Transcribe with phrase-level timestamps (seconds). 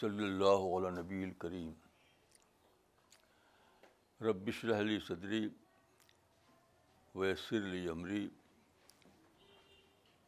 [0.00, 1.70] صلی اللہ علیہ نبی الکریم
[4.24, 5.40] ربش رحلی صدری
[7.14, 8.28] ویسر علی عمری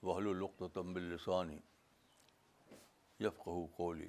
[0.03, 1.59] وحل و تمب السانی
[3.25, 4.09] یفقہ کولی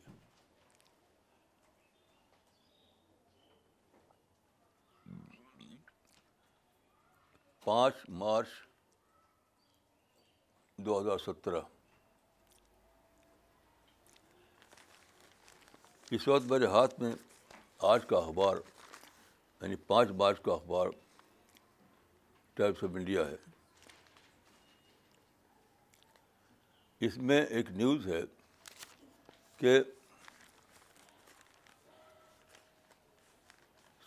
[7.66, 8.50] پانچ مارچ
[10.86, 11.62] دو ہزار سترہ
[16.16, 17.12] اس وقت میرے ہاتھ میں
[17.90, 18.56] آج کا اخبار
[19.62, 20.88] یعنی پانچ مارچ کا اخبار
[22.56, 23.36] ٹائمس آف انڈیا ہے
[27.08, 28.22] اس میں ایک نیوز ہے
[29.58, 29.80] کہ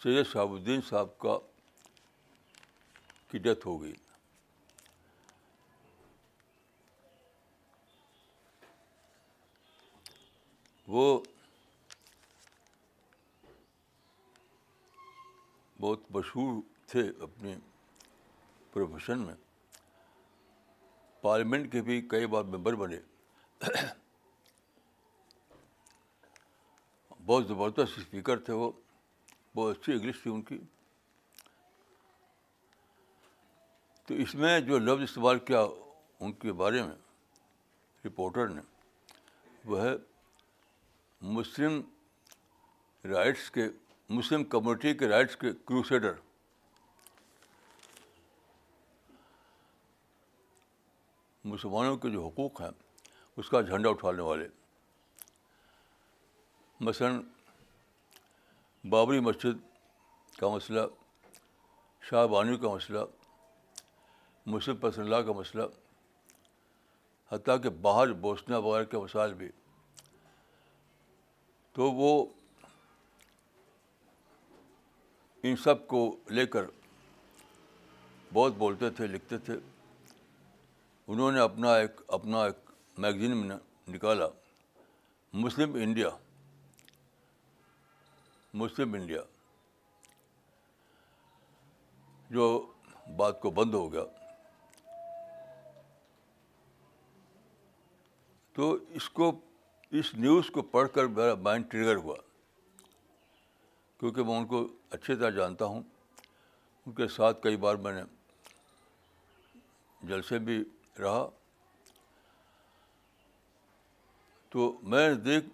[0.02, 1.38] سید شہاب الدین صاحب کا
[3.30, 3.94] کی ڈیتھ ہو گئی
[10.96, 11.18] وہ
[15.80, 17.56] بہت مشہور تھے اپنے
[18.72, 19.34] پروفیشن میں
[21.20, 22.96] پارلیمنٹ کے بھی کئی بار ممبر بنے
[27.26, 28.70] بہت زبردست اسپیکر تھے وہ
[29.56, 30.58] بہت اچھی انگلش تھی ان کی
[34.06, 35.62] تو اس میں جو لفظ استعمال کیا
[36.20, 36.94] ان کے بارے میں
[38.06, 38.60] رپورٹر نے
[39.64, 39.92] وہ ہے
[41.38, 41.80] مسلم
[43.12, 43.68] رائٹس کے
[44.08, 46.12] مسلم کمیونٹی کے رائٹس کے کروسیڈر
[51.52, 52.70] مسلمانوں کے جو حقوق ہیں
[53.36, 54.46] اس کا جھنڈا اٹھانے والے
[56.88, 57.20] مثلاً
[58.90, 59.58] بابری مسجد
[60.38, 60.80] کا مسئلہ
[62.10, 63.04] شاہ بانو کا مسئلہ
[64.54, 65.62] مسلم پسند کا مسئلہ
[67.32, 69.48] حتیٰ کہ باہر بوسنا وغیرہ کے مسائل بھی
[71.74, 72.14] تو وہ
[75.48, 75.98] ان سب کو
[76.36, 76.64] لے کر
[78.34, 79.54] بہت بولتے تھے لکھتے تھے
[81.14, 82.70] انہوں نے اپنا ایک اپنا ایک
[83.04, 83.56] میگزین میں
[83.94, 84.28] نکالا
[85.42, 86.08] مسلم انڈیا
[88.62, 89.20] مسلم انڈیا
[92.30, 92.46] جو
[93.16, 94.04] بات کو بند ہو گیا
[98.54, 99.32] تو اس کو
[100.00, 102.16] اس نیوز کو پڑھ کر میرا مائنڈ ٹریگر ہوا
[103.98, 105.82] کیونکہ میں ان کو اچھی طرح جانتا ہوں
[106.86, 108.02] ان کے ساتھ کئی بار میں نے
[110.08, 110.58] جلسے بھی
[111.02, 111.26] رہا
[114.50, 115.46] تو میں دیکھ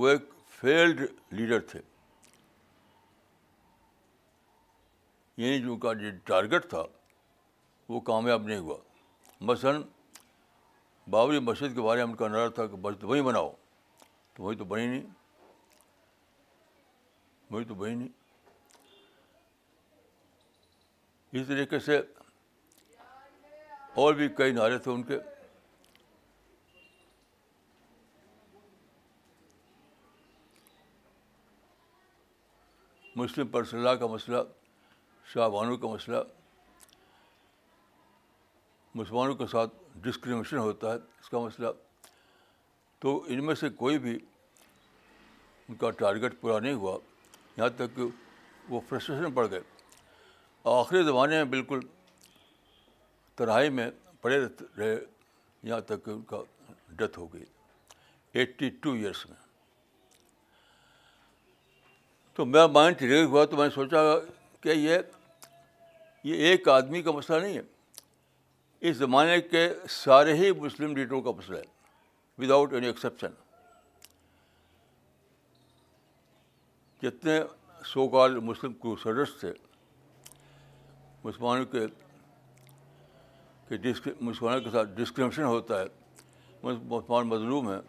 [0.00, 0.24] وہ ایک
[0.60, 1.00] فیلڈ
[1.40, 1.80] لیڈر تھے
[5.42, 6.82] یعنی جو کا جو ٹارگیٹ تھا
[7.92, 8.76] وہ کامیاب نہیں ہوا
[9.52, 9.82] مثلاً
[11.10, 13.50] بابری مسجد کے بارے میں ان کا نظر تھا کہ وہیں بناؤ
[14.34, 15.06] تو وہی تو بنی نہیں
[17.50, 18.08] وہی تو وہیں نہیں
[21.32, 21.98] اسی طریقے سے
[24.02, 25.18] اور بھی کئی نعرے تھے ان کے
[33.16, 34.38] مسلم پرسلح کا مسئلہ
[35.48, 36.16] بانو کا مسئلہ
[38.94, 41.68] مسلمانوں کے ساتھ ڈسکریمنیشن ہوتا ہے اس کا مسئلہ
[43.00, 44.18] تو ان میں سے کوئی بھی
[45.68, 46.96] ان کا ٹارگیٹ پورا نہیں ہوا
[47.60, 48.02] یہاں تک کہ
[48.72, 49.60] وہ فرسٹریشن پڑ گئے
[50.70, 51.80] اور آخری زمانے میں بالکل
[53.36, 53.88] تنہائی میں
[54.20, 54.94] پڑے رہے
[55.70, 56.40] یہاں تک کہ ان کا
[57.02, 57.44] ڈیتھ ہو گئی
[58.40, 59.36] ایٹی ٹو ایئرس میں
[62.34, 64.02] تو میرا مائنڈ ہوا تو میں نے سوچا
[64.60, 64.98] کہ یہ
[66.30, 67.62] یہ ایک آدمی کا مسئلہ نہیں ہے
[68.88, 69.66] اس زمانے کے
[70.00, 73.32] سارے ہی مسلم لیڈروں کا مسئلہ ہے وداؤٹ اینی ایکسیپشن
[77.02, 77.38] جتنے
[77.92, 79.52] سو کال مسلم کروسرس تھے
[81.24, 81.86] مسلمانوں کے
[84.20, 85.86] مسلمانوں کے ساتھ ڈسکرمشن ہوتا ہے
[86.62, 87.80] مسلمان مظلوم ہیں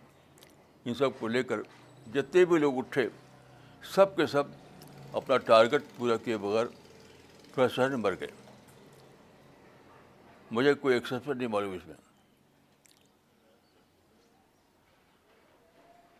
[0.85, 1.61] ان سب کو لے کر
[2.13, 3.07] جتنے بھی لوگ اٹھے
[3.93, 4.43] سب کے سب
[5.15, 6.65] اپنا ٹارگٹ پورا کیے بغیر
[7.53, 8.27] تھوڑا مر گئے
[10.55, 11.95] مجھے کوئی ایکسپشن نہیں معلوم اس میں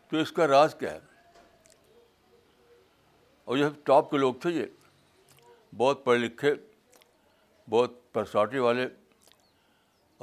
[0.09, 0.99] تو اس کا راز کیا ہے
[3.51, 4.65] اور یہ ٹاپ کے لوگ تھے یہ
[5.77, 6.51] بہت پڑھے لکھے
[7.69, 8.85] بہت پرسنالٹی والے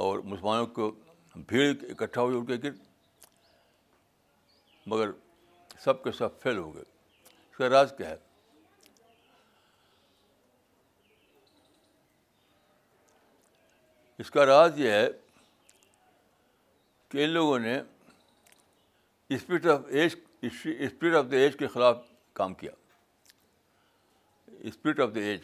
[0.04, 0.90] اور مسلمانوں کو
[1.48, 1.60] بھیڑ
[1.90, 2.78] اکٹھا ہوئی اٹھ کے گر
[4.94, 5.10] مگر
[5.84, 6.82] سب کے سب فیل ہو گئے
[7.50, 8.16] اس کا راز کیا ہے
[14.22, 15.06] اس کا راز یہ ہے
[17.10, 17.80] کہ ان لوگوں نے
[19.28, 20.16] spirit of age
[20.50, 22.02] spirit of the age کے خلاف
[22.40, 22.72] کام کیا
[24.66, 25.40] اسپرٹ آف دا ایج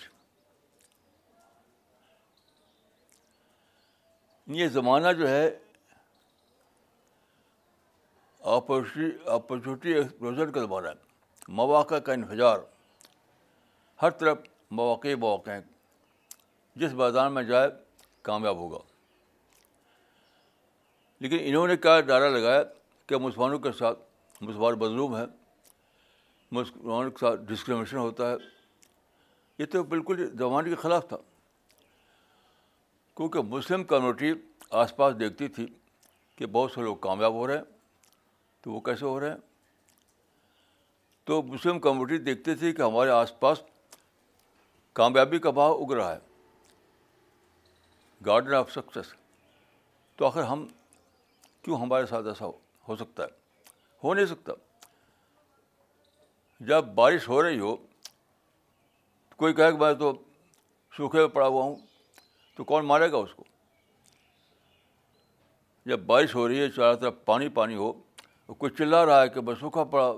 [4.61, 5.46] یہ زمانہ جو ہے
[8.55, 12.58] اپرچونیٹی ایکسپروجر کا زمانہ ہے مواقع کا انفجار
[14.02, 14.38] ہر طرف
[14.81, 15.60] مواقع مواقع ہیں
[16.82, 17.69] جس میدان میں جائے
[18.28, 18.78] کامیاب ہوگا
[21.25, 22.62] لیکن انہوں نے کیا دائرہ لگایا
[23.06, 23.99] کہ مسلمانوں کے ساتھ
[24.40, 25.26] مسلمان مظلوم ہیں
[26.58, 28.37] مسلمانوں کے ساتھ ڈسکریمنیشن ہوتا ہے
[29.58, 31.16] یہ تو بالکل زمانے کے خلاف تھا
[33.16, 34.32] کیونکہ مسلم کمیونٹی
[34.82, 35.66] آس پاس دیکھتی تھی
[36.36, 37.72] کہ بہت سے لوگ کامیاب ہو رہے ہیں
[38.62, 39.36] تو وہ کیسے ہو رہے ہیں
[41.26, 43.62] تو مسلم کمیونٹی دیکھتے تھے کہ ہمارے آس پاس
[45.00, 46.18] کامیابی کا بھاؤ اگ رہا ہے
[48.26, 49.12] گارڈن آف سکسیس
[50.16, 50.66] تو آخر ہم
[51.62, 52.52] کیوں ہمارے ساتھ ایسا ہو
[52.88, 53.28] ہو سکتا ہے
[54.04, 54.52] ہو نہیں سکتا
[56.68, 57.76] جب بارش ہو رہی ہو
[59.36, 60.12] کوئی کہے کہ میں تو
[60.96, 61.75] سوکھے میں پڑا ہوا ہوں
[62.56, 63.44] تو کون مارے گا اس کو
[65.90, 69.28] جب بارش ہو رہی ہے چاروں طرف پانی پانی ہو اور کوئی چلا رہا ہے
[69.28, 70.12] کہ میں سوکھا پڑا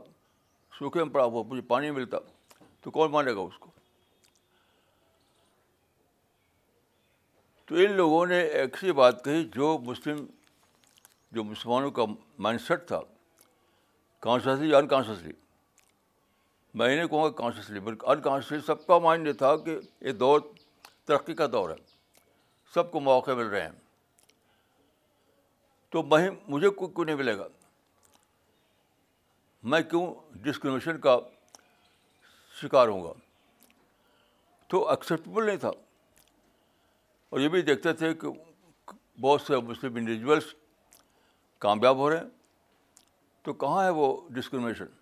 [0.78, 2.18] سوکھے میں پڑا ہوا مجھے پانی ملتا
[2.82, 3.70] تو کون مارے گا اس کو
[7.68, 10.24] تو ان لوگوں نے ایک سی بات کہی جو مسلم
[11.34, 12.04] جو مسلمانوں کا
[12.44, 13.00] مائنڈ سیٹ تھا
[14.26, 14.88] کانشیسلی یا ان
[16.78, 19.76] میں نہیں کہوں گا کانشیسلی بلکہ انکانشیس سب کا مائنڈ یہ تھا کہ
[20.06, 20.40] یہ دور
[21.06, 21.74] ترقی کا دور ہے
[22.74, 24.34] سب کو مواقع مل رہے ہیں
[25.92, 27.46] تو میں مجھے کوئی کیوں نہیں ملے گا
[29.74, 30.04] میں کیوں
[30.42, 31.16] ڈسکریمنیشن کا
[32.60, 33.12] شکار ہوں گا
[34.70, 35.70] تو ایکسیپٹیبل نہیں تھا
[37.30, 38.28] اور یہ بھی دیکھتے تھے کہ
[39.20, 40.54] بہت سے مسلم انڈیویجولس
[41.66, 43.02] کامیاب ہو رہے ہیں
[43.44, 44.94] تو کہاں ہے وہ ڈسکریمنیشن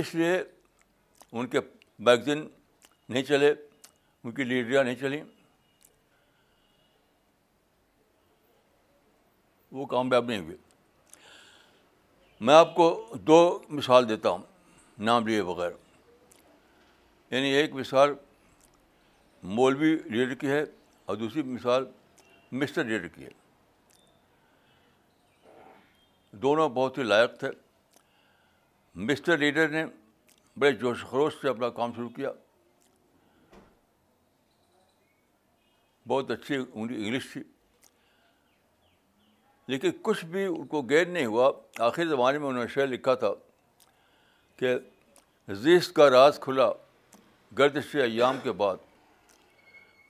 [0.00, 0.36] اس لیے
[1.32, 1.60] ان کے
[2.06, 2.46] میگزین
[3.08, 3.52] نہیں چلے
[4.24, 5.22] ان کی لیڈریاں نہیں چلیں
[9.76, 10.56] وہ کامیاب نہیں ہوئے
[12.48, 12.86] میں آپ کو
[13.26, 13.38] دو
[13.78, 14.42] مثال دیتا ہوں
[15.08, 15.70] نام لیے بغیر
[17.30, 18.14] یعنی ایک مثال
[19.60, 20.62] مولوی لیڈر کی ہے
[21.06, 21.84] اور دوسری مثال
[22.60, 23.30] مسٹر لیڈر کی ہے
[26.42, 27.48] دونوں بہت ہی لائق تھے
[29.02, 29.84] مسٹر لیڈر نے
[30.60, 32.30] بڑے جوش خروش سے اپنا کام شروع کیا
[36.08, 37.42] بہت اچھی انگلش تھی
[39.68, 41.50] لیکن کچھ بھی ان کو گیر نہیں ہوا
[41.84, 43.28] آخر زمانے میں انہوں نے شعر لکھا تھا
[44.56, 44.74] کہ
[45.62, 46.70] زیست کا راز کھلا
[47.58, 48.76] گردش ایام کے بعد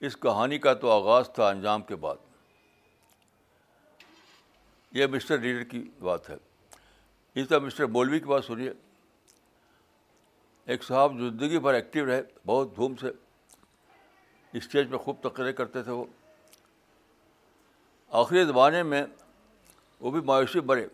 [0.05, 2.17] اس کہانی کا تو آغاز تھا انجام کے بعد
[4.97, 6.35] یہ مسٹر لیڈر کی بات ہے
[7.35, 8.71] یہ تو مسٹر مولوی کی بات سنیے
[10.71, 13.07] ایک صاحب زندگی بھر ایکٹیو رہے بہت دھوم سے
[14.57, 16.05] اسٹیج پہ خوب تقریر کرتے تھے وہ
[18.21, 19.03] آخری زمانے میں
[20.01, 20.85] وہ بھی مایوسی بھرے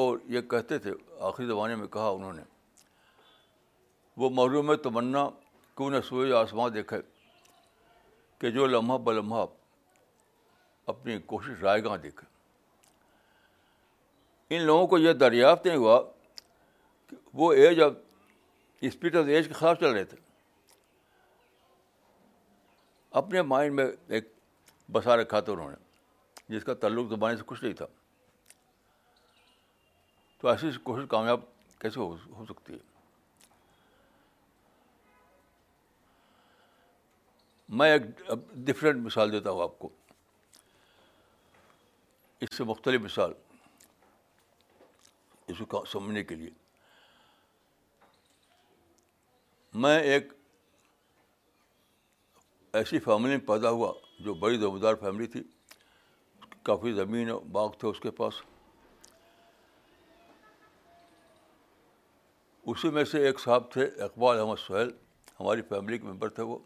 [0.00, 0.92] اور یہ کہتے تھے
[1.30, 2.42] آخری زمانے میں کہا انہوں نے
[4.20, 5.28] وہ محروم تمنا
[5.76, 7.00] کیوں نہ سوئے آسماں دیکھے
[8.40, 9.44] کہ جو لمحہ بلمحہ
[10.94, 12.36] اپنی کوشش رائے گاہ دیکھے
[14.50, 16.00] ان لوگوں کو یہ دریافت نہیں ہوا
[17.06, 17.94] کہ وہ ایج اب
[18.88, 20.16] اسپیڈ آف ایج کے خلاف چل رہے تھے
[23.20, 23.86] اپنے مائنڈ میں
[24.16, 24.28] ایک
[24.92, 27.86] بسا رکھا تھا انہوں نے جس کا تعلق زبانی سے کچھ نہیں تھا
[30.40, 31.40] تو ایسی کوشش کامیاب
[31.80, 32.78] کیسے ہو سکتی ہے
[37.78, 38.02] میں ایک
[38.68, 39.88] ڈفرینٹ مثال دیتا ہوں آپ کو
[42.46, 43.32] اس سے مختلف مثال
[45.52, 46.50] اس کو سمجھنے کے لیے
[49.82, 50.32] میں ایک
[52.80, 53.92] ایسی فیملی میں پیدا ہوا
[54.24, 55.42] جو بڑی دمدار فیملی تھی
[56.64, 58.40] کافی زمین اور باغ تھے اس کے پاس
[62.72, 64.90] اسی میں سے ایک صاحب تھے اقبال احمد سہیل
[65.38, 66.58] ہماری فیملی کے ممبر تھے وہ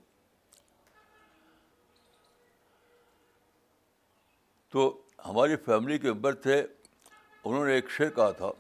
[4.73, 4.83] تو
[5.27, 8.51] ہماری فیملی کے ممبر تھے انہوں نے ایک شعر کہا تھا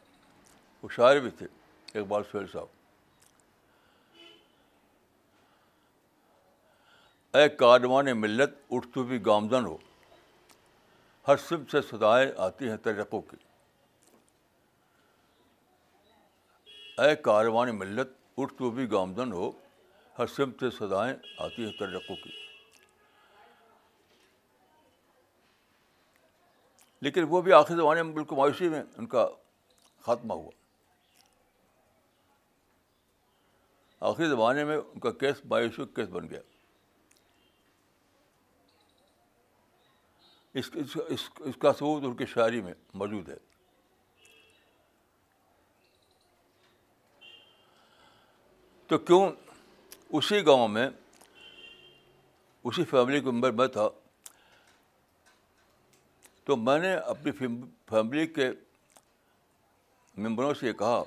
[0.83, 1.47] وہ شاعر بھی تھے
[1.99, 2.67] اقبال سہیل صاحب
[7.37, 9.77] اے کاروان ملت اٹھ تو بھی گامزن ہو
[11.29, 13.37] ہر سب سے صدائیں آتی ہیں ترقوں کی
[17.03, 19.51] اے کاروان ملت اٹھ تو بھی گامزن ہو
[20.19, 22.31] ہر سمت سے صدائیں آتی ہیں ترقوں کی
[27.07, 29.27] لیکن وہ بھی آخر زمانے میں بالکل مایوسی میں ان کا
[30.07, 30.51] خاتمہ ہوا
[34.09, 36.39] آخری زمانے میں ان کا کیس بایوشو کیس بن گیا
[40.59, 40.71] اس
[41.09, 43.37] اس, اس, کا ثبوت ان کے شاعری میں موجود ہے
[48.89, 49.25] تو کیوں
[50.19, 50.89] اسی گاؤں میں
[52.71, 53.89] اسی فیملی کے ممبر میں تھا
[56.47, 57.33] تو میں نے اپنی
[57.91, 58.51] فیملی کے
[60.25, 61.03] ممبروں سے یہ کہا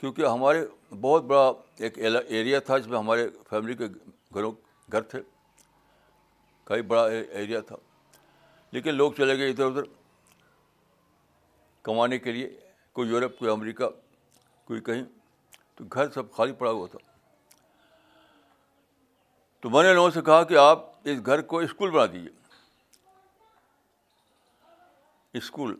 [0.00, 0.64] کیونکہ ہمارے
[1.00, 1.46] بہت بڑا
[1.84, 3.86] ایک ایریا تھا جس میں ہمارے فیملی کے
[4.34, 4.52] گھروں
[4.92, 5.20] گھر تھے
[6.66, 7.76] کئی بڑا ایریا تھا
[8.72, 9.82] لیکن لوگ چلے گئے ادھر ادھر
[11.82, 12.50] کمانے کے لیے
[12.92, 13.88] کوئی یورپ کوئی امریکہ
[14.66, 15.02] کوئی کہیں
[15.76, 16.98] تو گھر سب خالی پڑا ہوا تھا
[19.60, 22.36] تو میں نے لوگوں سے کہا کہ آپ اس گھر کو اسکول بنا دیجیے
[25.38, 25.76] اسکول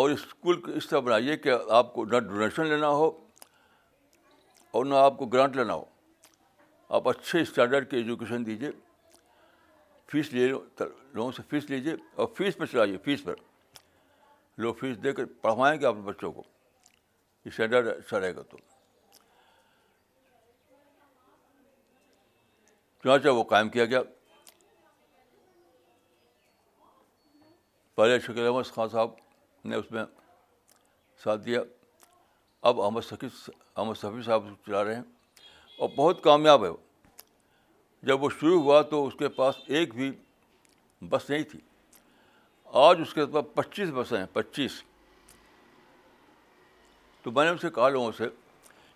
[0.00, 3.10] اور اسکول کو اس طرح بنائیے کہ آپ کو نہ ڈونیشن لینا ہو
[4.76, 5.84] اور نہ آپ کو گرانٹ لینا ہو
[6.96, 8.70] آپ اچھے اسٹینڈرڈ کے ایجوکیشن دیجیے
[10.12, 10.60] فیس لے لو
[11.14, 13.34] لوگوں سے فیس لیجیے اور فیس پہ چلائیے فیس پر
[14.64, 16.42] لوگ فیس دے کر پڑھوائیں گے اپنے بچوں کو
[17.44, 18.58] اسٹینڈرڈ اچھا رہے گا تو
[23.02, 24.02] چنانچہ وہ قائم کیا گیا
[27.94, 29.22] پہلے شکیل احمد خان صاحب
[29.68, 30.04] نے اس میں
[31.24, 31.60] ساتھ دیا
[32.68, 33.28] اب احمد شفیع
[33.76, 35.02] احمد صفی صاحب چلا رہے ہیں
[35.80, 36.76] اور بہت کامیاب ہے وہ
[38.06, 40.10] جب وہ شروع ہوا تو اس کے پاس ایک بھی
[41.08, 41.58] بس نہیں تھی
[42.86, 44.82] آج اس کے پاس پچیس بسیں ہیں پچیس
[47.22, 48.24] تو میں نے ان سے کہا لوگوں سے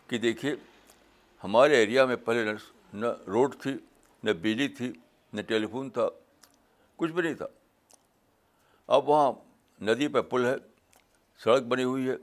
[0.09, 0.55] کہ دیکھیے
[1.45, 2.53] ہمارے ایریا میں پہلے
[3.01, 3.71] نہ روڈ تھی
[4.25, 4.93] نہ بجلی تھی
[5.37, 6.09] نہ ٹیلیفون تھا
[6.97, 7.47] کچھ بھی نہیں تھا
[8.97, 9.31] اب وہاں
[9.87, 10.55] ندی پہ پل ہے
[11.45, 12.17] سڑک بنی ہوئی ہے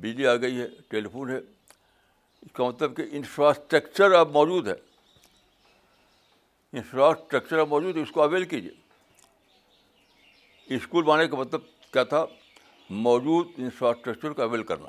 [0.00, 4.74] بجلی آ گئی ہے ٹیلیفون ہے اس کا مطلب کہ انفراسٹرکچر اب موجود ہے
[6.76, 8.70] انفراسٹرکچر اب موجود ہے اس کو اویل کیجیے
[10.76, 11.60] اسکول بنانے کا مطلب
[11.92, 12.24] کیا تھا
[12.90, 14.88] موجود انفراسٹرکچر کو اویل کرنا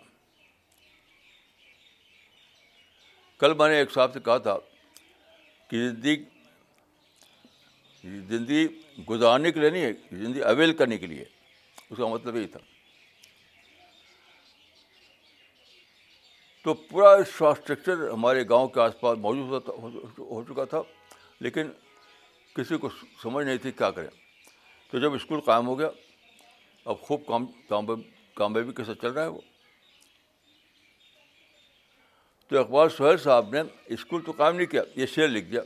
[3.40, 4.58] کل میں نے ایک صاحب سے کہا تھا
[5.70, 6.24] کہ زندگی
[8.30, 8.68] زندگی
[9.10, 11.24] گزارنے کے لیے نہیں ہے زندگی اویل کرنے کے لیے
[11.96, 12.60] اس کا مطلب یہی تھا
[16.64, 19.70] تو پورا انفراسٹرکچر ہمارے گاؤں کے آس پاس موجود
[20.18, 20.82] ہو چکا تھا
[21.48, 21.68] لیکن
[22.56, 22.90] کسی کو
[23.22, 24.10] سمجھ نہیں تھی کیا کریں
[24.92, 25.90] تو جب اسکول قائم ہو گیا
[26.94, 27.46] اب خوب کام
[28.40, 29.40] کامیابی کے ساتھ چل رہا ہے وہ
[32.48, 33.62] تو اقبال سہیل صاحب نے
[33.94, 35.62] اسکول تو قائم نہیں کیا یہ شعر لکھ دیا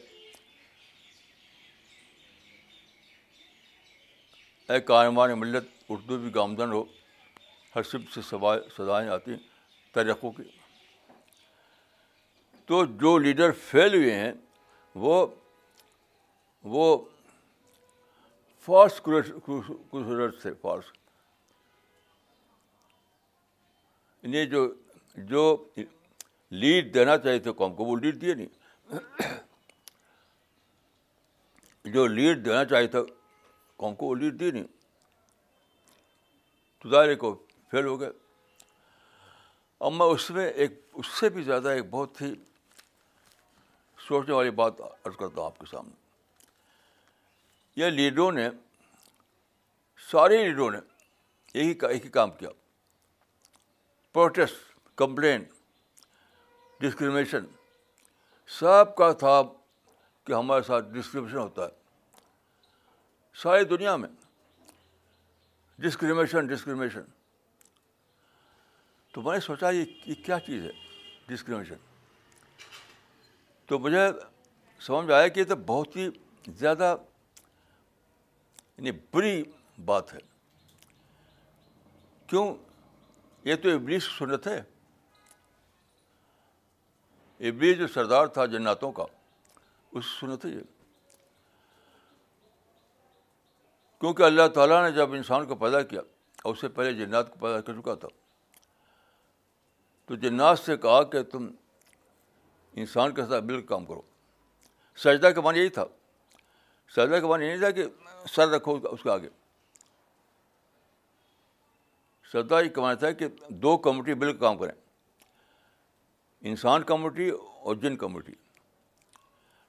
[4.73, 6.83] اے کارمان ملت اردو بھی گامزن ہو
[7.75, 9.35] ہر شب سے سوائے سزائیں آتی
[9.93, 10.43] ترقوں کی
[12.67, 14.31] تو جو لیڈر فیل ہوئے ہیں
[15.05, 15.25] وہ
[16.75, 16.83] وہ
[18.65, 19.01] فالس
[20.41, 20.97] تھے فاسٹ
[24.23, 24.67] انہیں جو
[25.33, 25.43] جو
[26.63, 28.47] لیڈ دینا چاہیے تھے قوم کو وہ لیڈ دیے نہیں
[31.93, 32.99] جو لیڈ دینا چاہیے تھا
[33.83, 34.67] قوم کو وہ لیڈ دیے نہیں
[36.79, 37.33] تو دائرے کو
[37.71, 38.09] فیل ہو گئے
[39.87, 42.33] اب میں اس میں ایک اس سے بھی زیادہ ایک بہت ہی
[44.07, 45.97] سوچنے والی بات عرض کرتا ہوں آپ کے سامنے
[47.81, 48.47] یہ لیڈروں نے
[50.11, 50.77] سارے لیڈروں نے
[51.53, 52.49] یہی کا ایک ہی کام کیا
[54.13, 54.55] پروٹیسٹ
[54.97, 55.43] کمپلین
[56.79, 57.45] ڈسکریمنیشن
[58.59, 59.41] سب کا تھا
[60.25, 61.77] کہ ہمارے ساتھ ڈسکریمنیشن ہوتا ہے
[63.41, 64.09] ساری دنیا میں
[65.81, 67.01] ڈسکریمیشن ڈسکریمیشن
[69.13, 70.69] تو میں نے سوچا یہ کیا چیز ہے
[71.27, 71.75] ڈسکریمیشن
[73.67, 74.07] تو مجھے
[74.85, 76.07] سمجھ میں آیا کہ یہ تو بہت ہی
[76.59, 76.95] زیادہ
[78.77, 79.41] یعنی بری
[79.85, 80.19] بات ہے
[82.27, 82.45] کیوں
[83.45, 84.57] یہ تو ابلیس سنت ہے
[87.49, 89.03] ابلیس جو سردار تھا جناتوں کا
[89.97, 90.63] اس سنت ہے یہ
[93.99, 96.01] کیونکہ اللہ تعالیٰ نے جب انسان کو پیدا کیا
[96.49, 98.07] اس سے پہلے جنات کو پیدا کر چکا تھا
[100.07, 101.49] تو جنات سے کہا کہ تم
[102.83, 104.01] انسان کے ساتھ مل کام کرو
[105.03, 105.85] سجدہ کا معنی یہی تھا
[106.95, 107.85] سجدہ کا معنی یہ نہیں تھا کہ
[108.35, 109.29] سر رکھو اس کے آگے
[112.33, 113.27] سجدہ یہ کمانا تھا کہ
[113.61, 114.75] دو کمیونٹی مل کام کریں
[116.49, 118.33] انسان کمیونٹی اور جن کمیونٹی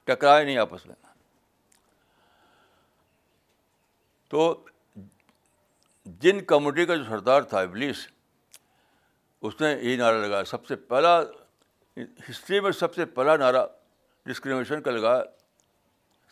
[0.04, 0.94] ٹکرائے نہیں آپس میں
[4.30, 4.42] تو
[6.20, 8.06] جن کمیونٹی کا جو سردار تھا ابلیس
[9.48, 11.18] اس نے یہی نعرہ لگایا سب سے پہلا
[12.28, 13.64] ہسٹری میں سب سے پہلا نعرہ
[14.28, 15.22] ڈسکریمنیشن کا لگایا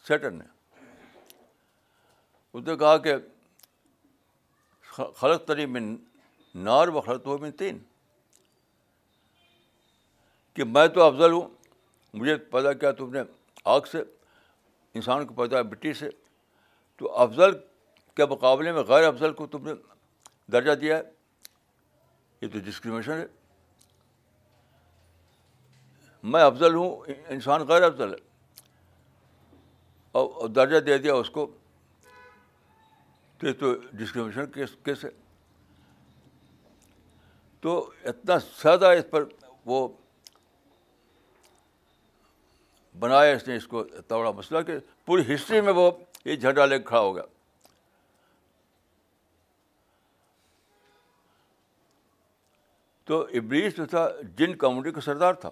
[0.09, 0.45] سیٹر نے
[2.52, 3.14] اس نے کہا کہ
[5.17, 5.81] خلط تری میں
[6.69, 7.78] نار و خلط ہو میں تین
[10.55, 11.49] کہ میں تو افضل ہوں
[12.21, 13.21] مجھے پیدا کیا تم نے
[13.75, 14.02] آگ سے
[14.99, 16.09] انسان کو پیدا مٹی سے
[16.99, 17.52] تو افضل
[18.19, 19.73] کے مقابلے میں غیر افضل کو تم نے
[20.53, 21.03] درجہ دیا ہے
[22.43, 23.27] یہ تو ڈسکریمنیشن ہے
[26.33, 28.27] میں افضل ہوں انسان غیر افضل ہے
[30.21, 31.47] اور درجہ دے دیا اس کو
[33.39, 33.73] تو یہ تو
[34.03, 35.11] ڈسکریمنیشن کیس ہے
[37.67, 37.77] تو
[38.13, 39.25] اتنا زیادہ اس پر
[39.71, 39.87] وہ
[43.01, 45.91] بنایا اس نے اس کو اتنا بڑا مسئلہ کہ پوری ہسٹری میں وہ
[46.29, 47.37] یہ جھنڈا لے کھڑا ہو گیا
[53.09, 55.49] تو ابلیس جو تھا جن کمیونٹی کا سردار تھا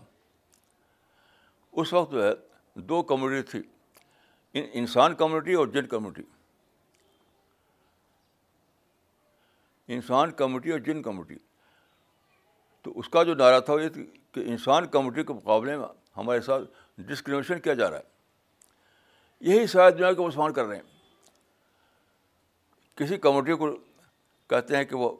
[1.81, 2.31] اس وقت جو ہے
[2.89, 3.63] دو کمیونٹی تھی
[4.59, 6.23] ان انسان کمیونٹی اور جن کمیونٹی
[9.95, 11.37] انسان کمیونٹی اور جن کمیونٹی
[12.83, 15.87] تو اس کا جو نعرہ تھا وہ یہ تھی کہ انسان کمیونٹی کے مقابلے میں
[16.17, 16.65] ہمارے ساتھ
[17.09, 21.27] ڈسکریمنیشن کیا جا رہا ہے یہی شاید دنیا کے مسلمان کر رہے ہیں
[23.01, 23.75] کسی کمیونٹی کو
[24.51, 25.17] کہتے ہیں کہ وہ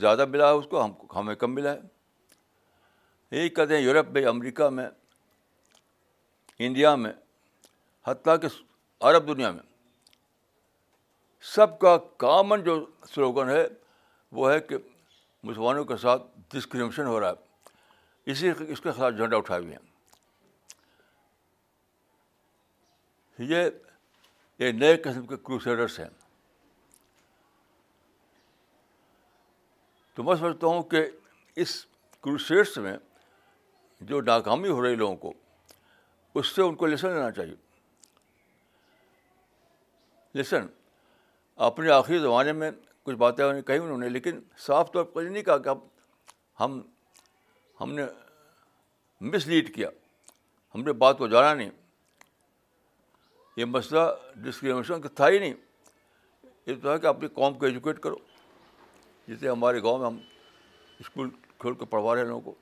[0.00, 1.80] زیادہ ملا ہے اس کو ہم ہمیں کم ملا ہے
[3.36, 4.86] یہی کہتے ہیں یورپ میں امریکہ میں
[6.66, 7.12] انڈیا میں
[8.06, 8.46] حتیٰ کہ
[9.08, 9.62] عرب دنیا میں
[11.54, 12.74] سب کا کامن جو
[13.14, 13.64] سلوگن ہے
[14.36, 14.76] وہ ہے کہ
[15.44, 16.22] مسلمانوں کے ساتھ
[16.54, 17.34] ڈسکریمشن ہو رہا ہے
[18.32, 19.82] اسی اس کے ساتھ جھنڈا اٹھائے ہوئے ہیں
[23.50, 23.60] یہ
[24.64, 26.08] ایک نئے قسم کے کروسیڈرس ہیں
[30.14, 31.04] تو میں سمجھتا ہوں کہ
[31.62, 31.74] اس
[32.24, 32.96] کروشیٹس میں
[34.08, 35.32] جو ناکامی ہو رہی لوگوں کو
[36.38, 37.54] اس سے ان کو لیسن لینا چاہیے
[40.34, 40.66] لیسن
[41.66, 42.70] اپنے آخری زمانے میں
[43.02, 45.78] کچھ باتیں کہیں انہوں نے لیکن صاف طور پر نہیں کہا کہ اب
[46.60, 46.80] ہم
[47.80, 48.02] ہم نے
[49.30, 49.88] مس لیڈ کیا
[50.74, 51.70] ہم نے بات کو جانا نہیں
[53.56, 54.00] یہ مسئلہ
[54.44, 55.54] ڈسکریمنیشن کا تھا ہی نہیں
[56.66, 58.16] یہ تو ہے کہ اپنی قوم کو ایجوکیٹ کرو
[59.26, 60.16] جیسے ہمارے گاؤں میں ہم
[61.00, 62.54] اسکول کھول کے پڑھوا رہے ہیں لوگوں کو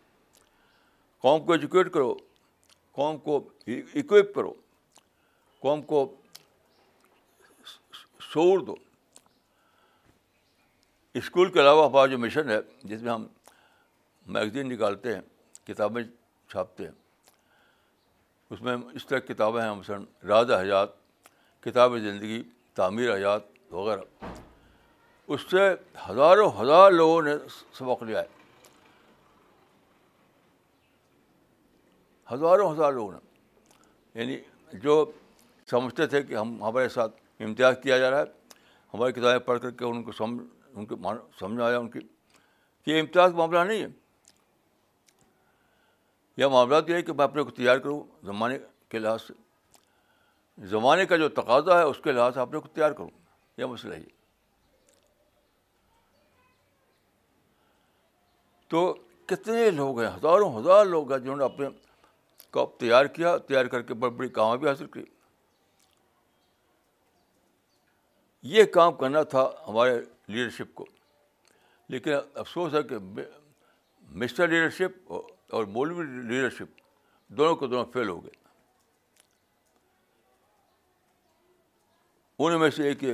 [1.23, 2.15] قوم کو ایجوکیٹ کرو
[2.97, 3.37] قوم کو
[3.97, 4.53] اکوپ کرو
[5.61, 6.05] قوم کو
[8.33, 8.75] شعور دو
[11.21, 12.59] اسکول کے علاوہ ہمارا جو مشن ہے
[12.91, 13.27] جس میں ہم
[14.33, 15.23] میگزین نکالتے ہیں
[15.67, 16.03] کتابیں
[16.51, 16.93] چھاپتے ہیں
[18.53, 20.91] اس میں اس طرح کتابیں ہیں مثلاً راز حیات
[21.65, 22.43] کتاب زندگی
[22.75, 23.43] تعمیر حیات
[23.73, 24.27] وغیرہ
[25.35, 25.61] اس سے
[26.09, 27.31] ہزاروں ہزار لوگوں نے
[27.79, 28.73] سبق لیا ہے
[32.33, 34.39] ہزاروں ہزار لوگوں نے یعنی
[34.83, 34.97] جو
[35.71, 37.15] سمجھتے تھے کہ ہم ہمارے ساتھ
[37.47, 38.59] امتیاز کیا جا رہا ہے
[38.95, 40.45] ہماری کتابیں پڑھ کر کے ان کو سمجھ
[40.77, 40.95] ان کے
[41.39, 43.89] سمجھ آیا ان کی کہ یہ امتیاز معاملہ نہیں ہے
[46.41, 48.01] یہ معاملہ تو یہ ہے کہ میں اپنے کو تیار کروں
[48.33, 48.59] زمانے
[48.91, 52.91] کے لحاظ سے زمانے کا جو تقاضا ہے اس کے لحاظ سے اپنے کو تیار
[52.99, 53.11] کروں
[53.61, 54.19] یہ مسئلہ ہے
[58.71, 58.83] تو
[59.29, 61.69] کتنے لوگ ہیں ہزاروں ہزار لوگ ہیں جنہوں نے اپنے
[62.53, 65.01] کو تیار کیا تیار کر کے بڑی بڑی کامیابی حاصل کی
[68.57, 70.87] یہ کام کرنا تھا ہمارے لیڈرشپ کو
[71.95, 72.99] لیکن افسوس ہے کہ
[74.23, 75.13] مسٹر لیڈرشپ
[75.55, 76.81] اور مولوی لیڈرشپ
[77.41, 78.39] دونوں کو دونوں فیل ہو گئے
[82.43, 83.05] ان میں سے ایک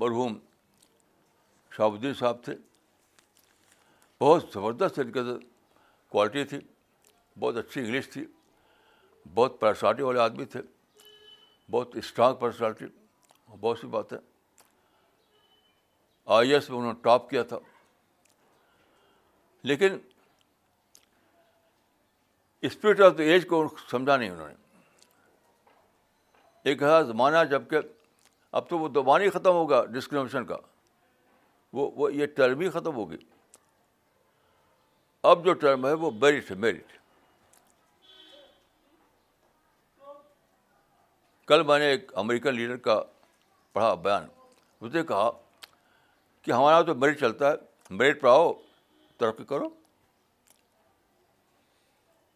[0.00, 0.38] مرحوم
[1.76, 2.54] شاہب الدین صاحب تھے
[4.22, 5.32] بہت زبردست طریقے سے
[6.10, 6.58] کوالٹی تھی
[7.40, 8.24] بہت اچھی انگلش تھی
[9.34, 10.60] بہت پرسنالٹی والے آدمی تھے
[11.70, 12.84] بہت اسٹرانگ پرسنالٹی
[13.60, 14.18] بہت سی بات ہے
[16.36, 17.58] آئی ایس میں انہوں نے ٹاپ کیا تھا
[19.70, 19.98] لیکن
[22.68, 24.54] اسپرٹ آف دا ایج کو سمجھا نہیں انہوں نے
[26.70, 27.78] ایک ایسا زمانہ جب کہ
[28.60, 30.56] اب تو وہ زبان ہی ختم ہوگا ڈسکریمنیشن کا
[31.78, 33.16] وہ وہ یہ ٹرم ہی ختم ہوگی
[35.30, 36.92] اب جو ٹرم ہے وہ میرٹ ہے میرٹ
[41.48, 42.98] کل میں نے ایک امریکن لیڈر کا
[43.72, 44.26] پڑھا بیان
[44.80, 45.30] اس نے کہا
[46.42, 48.52] کہ ہمارا تو میرٹ چلتا ہے میرٹ آؤ
[49.18, 49.68] ترقی کرو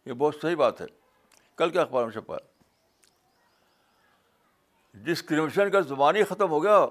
[0.05, 0.85] یہ بہت صحیح بات ہے
[1.57, 2.37] کل کے اخبار میں چھپا
[5.07, 6.85] ڈسکریمنیشن کا زبان ہی ختم ہو گیا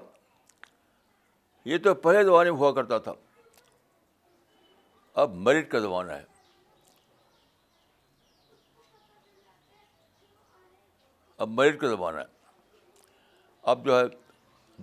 [1.73, 3.13] یہ تو پہلے زمانے میں ہوا کرتا تھا
[5.21, 6.23] اب مرٹ کا زمانہ ہے
[11.45, 12.23] اب مرٹ کا زمانہ ہے
[13.71, 14.03] اب جو ہے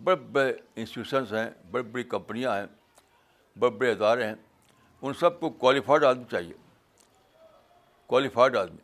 [0.05, 2.67] بڑے بڑے انسٹیٹیوشنس ہیں بڑی بڑی کمپنیاں ہیں
[3.59, 4.35] بڑے بڑے ادارے ہیں
[5.03, 6.53] ان سب کو کوالیفائڈ آدمی چاہیے
[8.07, 8.83] کوالیفائڈ آدمی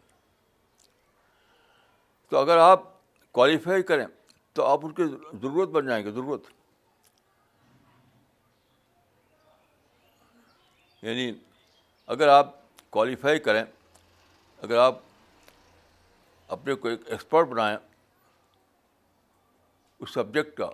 [2.31, 2.85] تو اگر آپ
[3.41, 4.07] کوالیفائی کریں
[4.55, 6.47] تو آپ ان کی ضرورت بن جائیں گے ضرورت
[11.03, 11.33] یعنی
[12.15, 12.55] اگر آپ
[12.93, 13.63] کوالیفائی کریں
[14.63, 14.99] اگر آپ
[16.53, 17.77] اپنے کو ایک ایکسپرٹ بنائیں
[20.01, 20.69] اس سبجیکٹ کا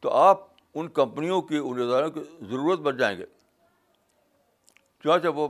[0.00, 0.44] تو آپ
[0.78, 3.24] ان کمپنیوں کی ان اداروں کی ضرورت بن جائیں گے
[5.02, 5.48] چونچہ وہ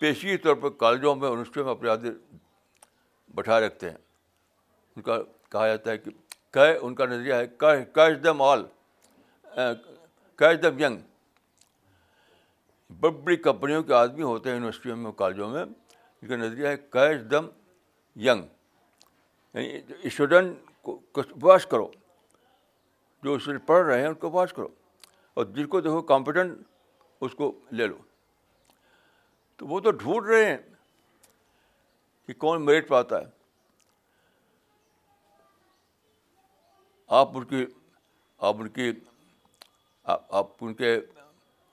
[0.00, 2.10] پیشی طور پر کالجوں میں یونیورسٹیوں میں اپنے آدمی
[3.34, 3.96] بٹھا رکھتے ہیں
[4.96, 5.18] ان کا
[5.50, 7.46] کہا جاتا ہے کہ ان کا نظریہ ہے
[7.94, 8.62] کیچ دم آل
[10.36, 10.98] کی دم ینگ
[13.00, 15.64] بڑی بڑی کمپنیوں کے آدمی ہوتے ہیں یونیورسٹیوں میں کالجوں میں
[16.20, 17.46] جن کا نظریہ ہے کیش دم
[18.26, 18.44] ینگ
[19.54, 20.98] یعنی اسٹوڈنٹ کو
[21.42, 21.86] واش کرو
[23.22, 24.68] جو اسٹوڈنٹ پڑھ رہے ہیں ان کو واش کرو
[25.34, 26.58] اور جن کو دیکھو کمپٹنٹ
[27.24, 27.96] اس کو لے لو
[29.56, 30.56] تو وہ تو ڈھونڈ رہے ہیں
[32.26, 33.38] کہ کون میرٹ پاتا ہے
[37.20, 37.64] آپ ان کی
[38.48, 38.90] آپ ان کی
[40.04, 40.98] آپ ان کے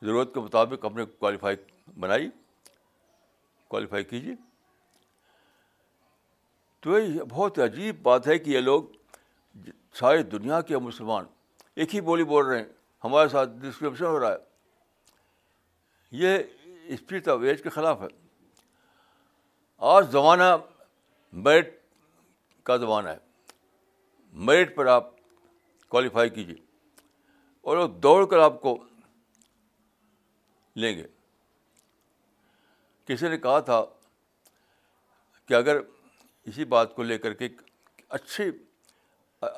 [0.05, 1.55] ضرورت کے مطابق اپنے کوالیفائی
[1.99, 2.29] بنائی
[3.67, 4.33] کوالیفائی کیجیے
[6.81, 8.83] تو یہ بہت عجیب بات ہے کہ یہ لوگ
[9.99, 11.25] ساری دنیا کے مسلمان
[11.75, 12.65] ایک ہی بولی بول رہے ہیں
[13.03, 14.45] ہمارے ساتھ ڈسکرپشن ہو رہا ہے
[16.19, 16.37] یہ
[16.93, 18.07] اسپرٹ آف ایج کے خلاف ہے
[19.93, 20.55] آج زمانہ
[21.47, 21.69] میرٹ
[22.65, 23.17] کا زمانہ ہے
[24.47, 25.09] میرٹ پر آپ
[25.89, 26.55] کوالیفائی کیجیے
[27.69, 28.77] اور دوڑ کر آپ کو
[30.81, 31.03] لیں گے
[33.05, 33.83] کسی نے کہا تھا
[35.47, 35.79] کہ اگر
[36.51, 37.47] اسی بات کو لے کر کے
[38.17, 38.43] اچھی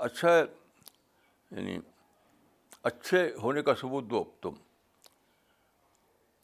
[0.08, 1.78] اچھا یعنی
[2.90, 4.54] اچھے ہونے کا ثبوت دو تم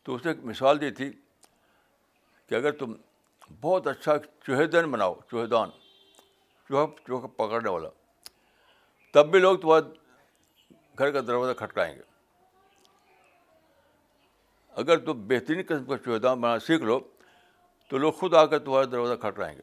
[0.05, 1.11] تو اس نے ایک مثال دی تھی
[2.47, 2.93] کہ اگر تم
[3.61, 5.69] بہت اچھا چوہے دن بناؤ چوہے دان
[6.67, 7.89] چوہا چوہا پکڑنے والا
[9.13, 9.87] تب بھی لوگ تمہارے
[10.99, 12.13] گھر کا دروازہ کھٹکائیں گے
[14.81, 16.99] اگر تم بہترین قسم کا شہدا بنانا سیکھ لو
[17.89, 19.61] تو لوگ خود آ کر تمہارا دروازہ کھٹرائیں گے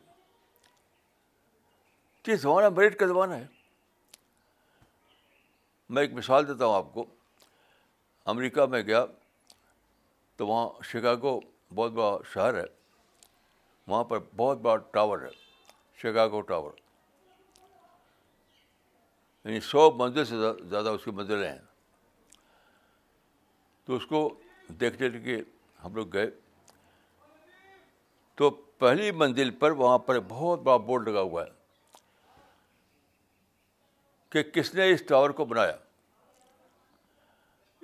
[2.25, 3.47] کہ زمانہ مریڈ کا زمانہ ہے
[5.95, 7.05] میں ایک مثال دیتا ہوں آپ کو
[8.35, 9.05] امریکہ میں گیا
[10.37, 11.39] تو وہاں شکاگو
[11.75, 12.65] بہت بڑا شہر ہے
[13.89, 15.29] وہاں پر بہت بڑا ٹاور ہے
[16.03, 16.71] شکاگو ٹاور
[19.45, 20.35] یعنی سو منزل سے
[20.71, 21.59] زیادہ اس کی منزلیں ہیں
[23.85, 24.29] تو اس کو
[24.81, 25.41] دیکھنے کے
[25.85, 26.31] ہم لوگ گئے
[28.37, 31.61] تو پہلی منزل پر وہاں پر بہت بڑا بورڈ لگا ہوا ہے
[34.33, 35.77] کہ کس نے اس ٹاور کو بنایا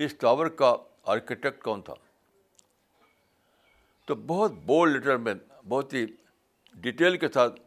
[0.04, 0.74] اس ٹاور کا
[1.12, 1.94] آرکیٹیکٹ کون تھا
[4.06, 5.34] تو بہت بولڈ لیٹر میں
[5.68, 6.04] بہت ہی
[6.86, 7.60] ڈیٹیل کے ساتھ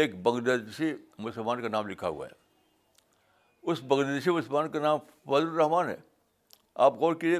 [0.00, 0.86] ایک بنگلہ
[1.22, 2.32] مسلمان کا نام لکھا ہوا ہے
[3.72, 5.96] اس بنگلہ دیشی مسلمان کا نام فضل الرحمان ہے
[6.88, 7.38] آپ غور کیجیے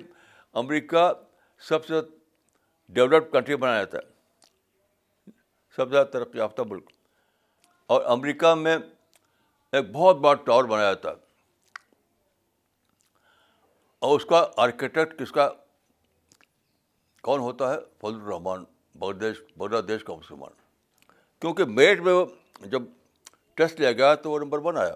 [0.60, 1.10] امریکہ
[1.68, 2.00] سب سے
[2.98, 4.12] ڈیولپڈ کنٹری بنایا جاتا ہے
[5.76, 6.90] سب سے زیادہ ترقی یافتہ ملک
[7.94, 11.24] اور امریکہ میں ایک بہت بڑا ٹاور بنایا جاتا ہے
[14.06, 15.48] اور اس کا آرکیٹیکٹ کس کا
[17.28, 18.64] کون ہوتا ہے فضل الرحمان
[18.98, 20.50] بنگلہ دیش بنگلہ دیش کا مسلمان
[21.40, 22.14] کیونکہ میٹ میں
[22.76, 22.82] جب
[23.60, 24.94] ٹیسٹ لیا گیا تو وہ نمبر ون آیا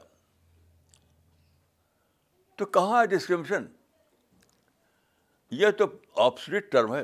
[2.59, 3.65] تو کہاں ہے ڈسکریمشن
[5.59, 5.85] یہ تو
[6.25, 7.03] آپسریٹ ٹرم ہے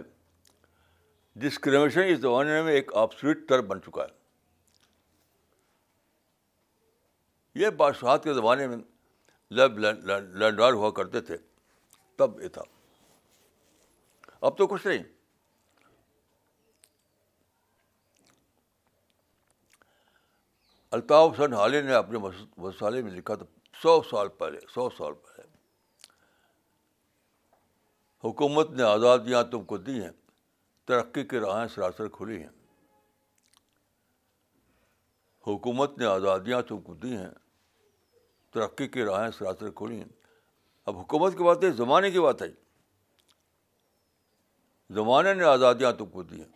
[1.48, 4.14] ڈسکریمنیشن اس زمانے میں ایک آپسریٹ ٹرم بن چکا ہے
[7.60, 8.76] یہ بادشاہت کے زمانے میں
[9.60, 11.36] لینڈار ہوا کرتے تھے
[12.18, 12.62] تب یہ تھا
[14.46, 15.02] اب تو کچھ نہیں
[20.96, 22.18] الطاف حسین عالر نے اپنے
[22.56, 23.46] مسالے میں لکھا تھا
[23.82, 25.35] سو سال پہلے سو سال پہلے
[28.26, 30.10] حکومت نے آزادیاں تم کو دی ہیں
[30.88, 32.48] ترقی کی راہیں سراسر کھلی ہیں
[35.46, 37.30] حکومت نے آزادیاں تم کو دی ہیں
[38.54, 40.08] ترقی کی راہیں سراسر کھلی ہیں
[40.90, 42.48] اب حکومت کی بات ہے زمانے کی بات ہے
[44.98, 46.48] زمانے نے آزادیاں تم کو دی ہیں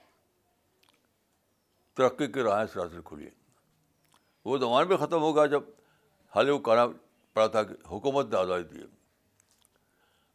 [1.96, 3.34] ترقی کی راہیں سراسر کھلی ہیں
[4.48, 5.70] وہ زمانہ بھی ختم ہو گیا جب
[6.36, 6.86] حالی وہ کہنا
[7.34, 8.98] پڑا تھا کہ حکومت نے آزادی دی ہے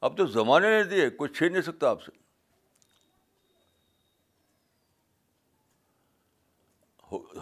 [0.03, 2.23] اب تو زمانے نہیں دیے کوئی چھین نہیں سکتا آپ سے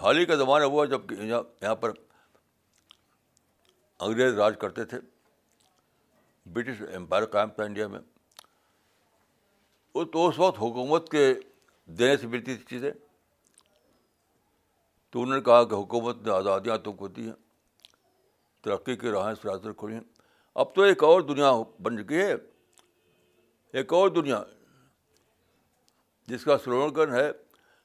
[0.02, 1.92] حال ہی کا زمانہ ہوا جب کہ یہاں پر
[4.08, 4.98] انگریز راج کرتے تھے
[6.54, 8.00] برٹش امپائر قائم تھا انڈیا میں
[9.96, 11.34] وہ تو اس وقت حکومت کے
[12.00, 12.92] دینے سے ملتی تھی چیزیں
[15.12, 17.34] تو انہوں نے کہا کہ حکومت نے آزادیاں تو دی ہیں
[18.64, 19.08] ترقی کی
[19.42, 20.02] سراسر کھلی ہیں
[20.62, 21.52] اب تو ایک اور دنیا
[21.84, 22.34] بن چکی ہے
[23.80, 24.42] ایک اور دنیا
[26.28, 27.30] جس کا سلوگن ہے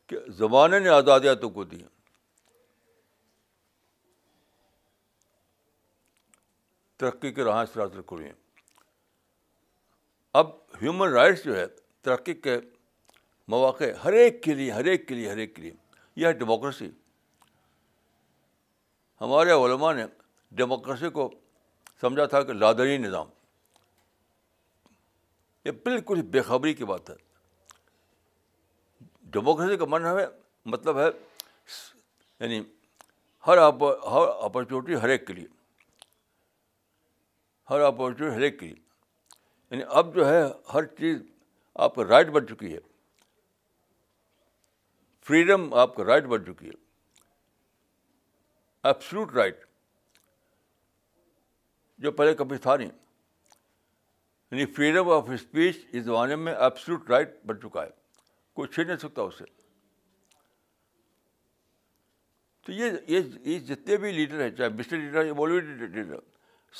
[0.07, 1.79] کہ زمانے نے آزادیاں تو کو دی
[6.99, 8.17] ترقی کے رہائش رات رکھو
[10.39, 10.47] اب
[10.83, 11.67] ہیومن رائٹس جو ہے
[12.05, 12.57] ترقی کے
[13.53, 15.73] مواقع ہر ایک کے لیے ہر ایک کے لیے ہر ایک کے لیے
[16.17, 16.91] یہ ہے ڈیموکریسی
[19.21, 20.05] ہمارے علماء نے
[20.57, 21.31] ڈیموکریسی کو
[22.01, 23.29] سمجھا تھا کہ لادری نظام
[25.65, 27.15] یہ بالکل ہی بےخبری کی بات ہے
[29.37, 30.27] ڈیموکریسی کا من ہمیں
[30.75, 32.61] مطلب ہے یعنی
[33.47, 33.83] ہر آپ
[34.13, 35.47] ہر اپورچونیٹی ہر ایک کے لیے
[37.71, 38.77] ہر اپورچونیٹی ہر ایک کے لیے
[39.71, 40.41] یعنی اب جو ہے
[40.75, 41.19] ہر چیز
[41.87, 42.81] آپ کا رائٹ بن چکی ہے
[45.27, 46.87] فریڈم آپ کا رائٹ بن چکی ہے
[48.89, 49.67] ایپسلوٹ رائٹ
[52.03, 52.91] جو پہلے کبھی تھا نہیں
[54.51, 57.91] یعنی فریڈم آف اسپیچ اس زمانے میں ایبسلوٹ رائٹ بن چکا ہے
[58.57, 59.45] کوئی چھین نہیں سکتا اسے
[62.67, 62.93] تو یہ
[63.47, 66.15] یہ جتنے بھی لیڈر ہیں چاہے مسٹر لیڈر یا بالی ووڈ لیڈر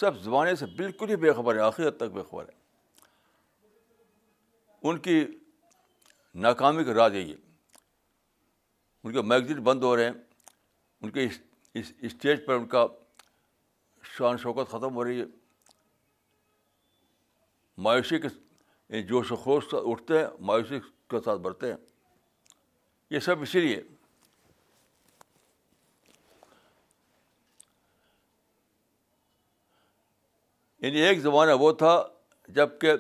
[0.01, 2.57] سب زمانے سے بالکل ہی بے خبر ہے آخری حد تک بے خبر ہے
[4.89, 5.25] ان کی
[6.47, 7.37] ناکامی کا راز یہی ہے
[9.05, 10.15] ان کے میگزین بند ہو رہے ہیں
[11.03, 11.27] ان کے
[12.07, 12.87] اسٹیج پر ان کا
[14.19, 15.25] شان شوکت ختم ہو رہی ہے
[17.87, 20.79] مایوسی کے جوش و خوش اٹھتے ہیں مایوسی
[21.11, 21.77] کے ساتھ بڑھتے ہیں
[23.15, 23.81] یہ سب اسی لیے
[30.87, 31.93] یعنی ایک زمانہ وہ تھا
[32.59, 32.93] جب کہ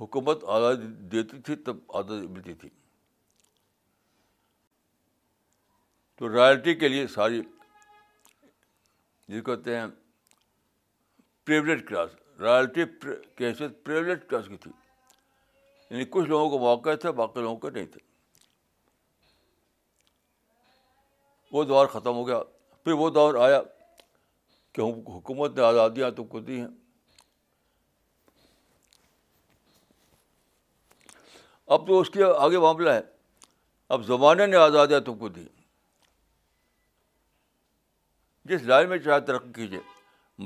[0.00, 2.68] حکومت آزادی دیتی تھی تب آزادی ملتی تھی
[6.18, 7.40] تو رائلٹی کے لیے ساری
[9.30, 9.86] جس کو کہتے ہیں
[11.46, 12.84] پریولیٹ کلاس رائلٹی
[13.36, 14.70] کی حیثیت پریولیٹ کلاس کی تھی
[15.90, 18.00] یعنی کچھ لوگوں کو موقع تھا باقی لوگوں کو نہیں تھے
[21.52, 22.40] وہ دور ختم ہو گیا
[22.84, 23.60] پھر وہ دور آیا
[24.74, 26.68] کہ حکومت نے آزادیاں تم کو دی ہیں
[31.76, 33.00] اب تو اس کے آگے معاملہ ہے
[33.94, 35.58] اب زمانے نے آزادیاں تم کو دی ہیں
[38.50, 39.78] جس لائن میں چاہے ترقی کیجیے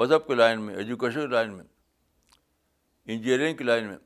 [0.01, 1.65] مذہب کے لائن میں ایجوکیشن لائن میں
[3.15, 3.97] انجینئرنگ کی لائن میں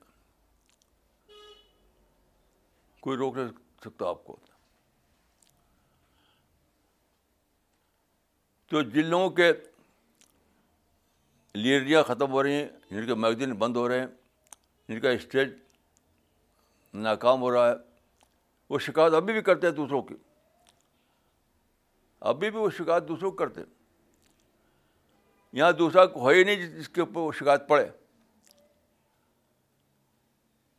[3.06, 3.48] کوئی روک نہیں
[3.84, 4.36] سکتا آپ کو
[8.70, 9.50] تو جن لوگوں کے
[11.64, 14.06] لیڈریاں ختم ہو رہی ہیں جن کے میگزین بند ہو رہے ہیں
[14.88, 15.48] جن کا اسٹیج
[17.08, 17.74] ناکام ہو رہا ہے
[18.70, 20.14] وہ شکایت ابھی بھی کرتے ہیں دوسروں کی
[22.32, 23.76] ابھی بھی وہ شکایت دوسروں کو کرتے ہیں
[25.58, 27.86] یہاں دوسرا ہو ہی نہیں جس کے اوپر وہ شکایت پڑے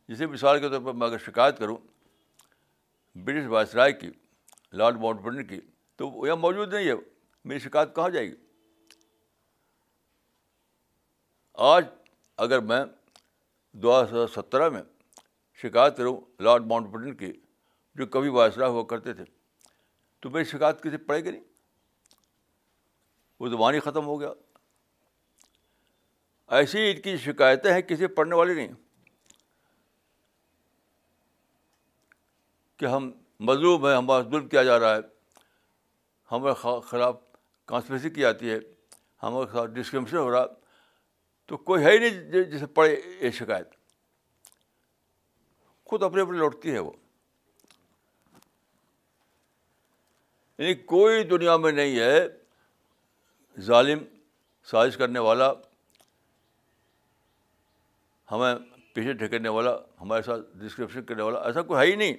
[0.08, 1.76] جسے مثال کے طور پر میں اگر شکایت کروں
[3.26, 4.10] برٹش وائس رائے کی
[4.80, 5.60] لارڈ ماؤنٹ بٹن کی
[6.00, 6.94] تو یہاں موجود نہیں ہے
[7.52, 8.34] میری شکایت کہاں جائے گی
[11.74, 11.84] آج
[12.48, 12.80] اگر میں
[13.84, 14.82] دو ہزار سترہ میں
[15.62, 16.16] شکایت کروں
[16.46, 17.32] لارڈ ماؤنٹ بٹن کی
[18.00, 19.24] جو کبھی واسرا ہوا کرتے تھے
[20.22, 21.44] تو میری شکایت کسی پڑے گی نہیں
[23.40, 24.32] وہ زبان ہی ختم ہو گیا
[26.58, 28.68] ایسی عید کی شکایتیں ہیں کسی پڑھنے والی نہیں
[32.78, 33.10] کہ ہم
[33.48, 35.00] مظلوم ہیں ہمارا ظلم کیا جا رہا ہے
[36.32, 37.16] ہمارے خلاف
[37.66, 38.58] کانسپریسی کی جاتی ہے
[39.22, 40.44] ہمارے خلاف ڈسکرمشن ہو رہا
[41.48, 43.70] تو کوئی ہے ہی نہیں جسے پڑھے یہ شکایت
[45.90, 46.92] خود اپنے اپنے لوٹتی ہے وہ
[50.58, 52.20] یعنی کوئی دنیا میں نہیں ہے
[53.70, 54.02] ظالم
[54.70, 55.52] سازش کرنے والا
[58.30, 58.54] ہمیں
[58.94, 62.14] پیچھے ڈھکیلنے والا ہمارے ساتھ ڈسکرپشن کرنے والا ایسا کوئی ہے ہی نہیں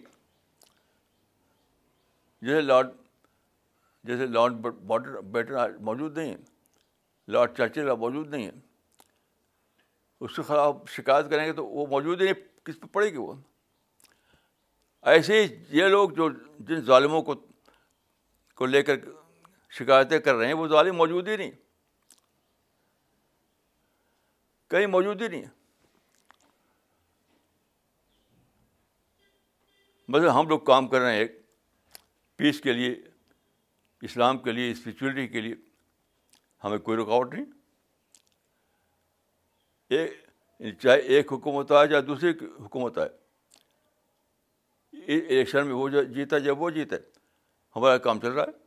[2.45, 2.87] جیسے لارڈ
[4.09, 4.53] جیسے لارڈ
[4.87, 6.37] باڈر بیٹر موجود نہیں ہے
[7.31, 8.51] لارڈ چرچل موجود نہیں ہے
[10.25, 13.17] اس کے خلاف شکایت کریں گے تو وہ موجود ہی نہیں کس پہ پڑے گی
[13.17, 13.33] وہ
[15.13, 15.47] ایسے ہی
[15.77, 16.29] یہ لوگ جو
[16.67, 17.35] جن ظالموں کو
[18.55, 18.95] کو لے کر
[19.77, 21.51] شکایتیں کر رہے ہیں وہ ظالم موجود ہی نہیں
[24.71, 25.45] کہیں موجود ہی نہیں
[30.11, 31.31] مطلب ہم لوگ کام کر رہے ہیں ایک
[32.37, 32.93] پیس کے لیے
[34.09, 35.55] اسلام کے لیے اسپریچولیٹی کے لیے
[36.63, 37.45] ہمیں کوئی رکاوٹ نہیں
[39.99, 42.31] ایک چاہے ایک حکومت آئے چاہے دوسری
[42.65, 43.09] حکومت آئے
[45.17, 47.19] الیکشن میں وہ جو جیتا ہے وہ جیتا ہے
[47.75, 48.59] ہمارا کام چل رہا ہے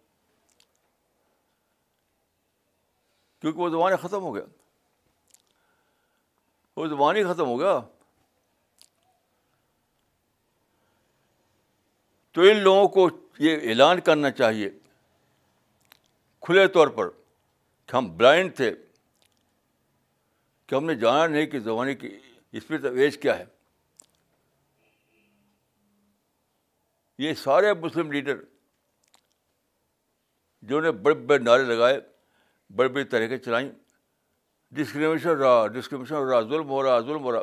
[3.40, 4.44] کیونکہ وہ زبان ختم ہو گیا
[6.76, 7.80] وہ زبان ہی ختم ہو گیا
[12.34, 13.08] تو ان لوگوں کو
[13.42, 14.68] یہ اعلان کرنا چاہیے
[16.46, 17.08] کھلے طور پر
[17.90, 18.70] کہ ہم بلائنڈ تھے
[20.66, 22.08] کہ ہم نے جانا نہیں کہ زمانے کی
[22.58, 23.44] اس پہ کیا ہے
[27.22, 28.40] یہ سارے مسلم لیڈر
[30.66, 32.00] جنہوں نے بڑے بڑے نعرے لگائے
[32.76, 33.68] بڑے بڑے طریقے چلائیں
[34.76, 37.42] ڈسکریمنیشن رہا ڈسکریمنیشن ہو رہا ظلم ہو رہا ظلم ہو رہا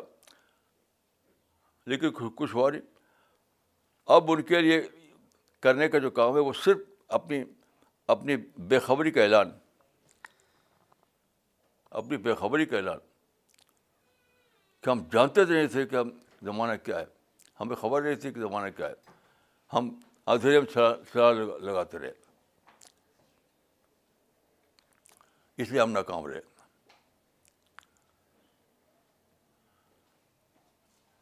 [1.92, 2.90] لیکن کچھ ہوا نہیں
[4.14, 4.80] اب ان کے لیے
[5.62, 6.78] کرنے کا جو کام ہے وہ صرف
[7.16, 7.42] اپنی
[8.14, 8.36] اپنی
[8.68, 9.50] بے خبری کا اعلان
[12.00, 12.98] اپنی بے خبری کا اعلان
[14.82, 16.10] کہ ہم جانتے نہیں تھے کہ ہم
[16.44, 17.04] زمانہ کیا ہے
[17.60, 18.94] ہمیں خبر نہیں تھی کہ زمانہ کیا ہے
[19.72, 19.88] ہم
[20.44, 22.12] میں شراہ لگاتے رہے
[25.62, 26.40] اس لیے ہم ناکام رہے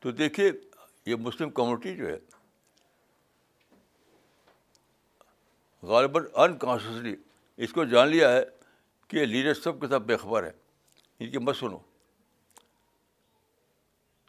[0.01, 0.51] تو دیکھیے
[1.07, 2.17] یہ مسلم کمیونٹی جو ہے
[5.89, 7.15] غالباً انکانشیسلی
[7.65, 8.43] اس کو جان لیا ہے
[9.09, 10.51] کہ لیڈر سب کے ساتھ بے خبر ہے
[11.25, 11.79] ان کی مت سنو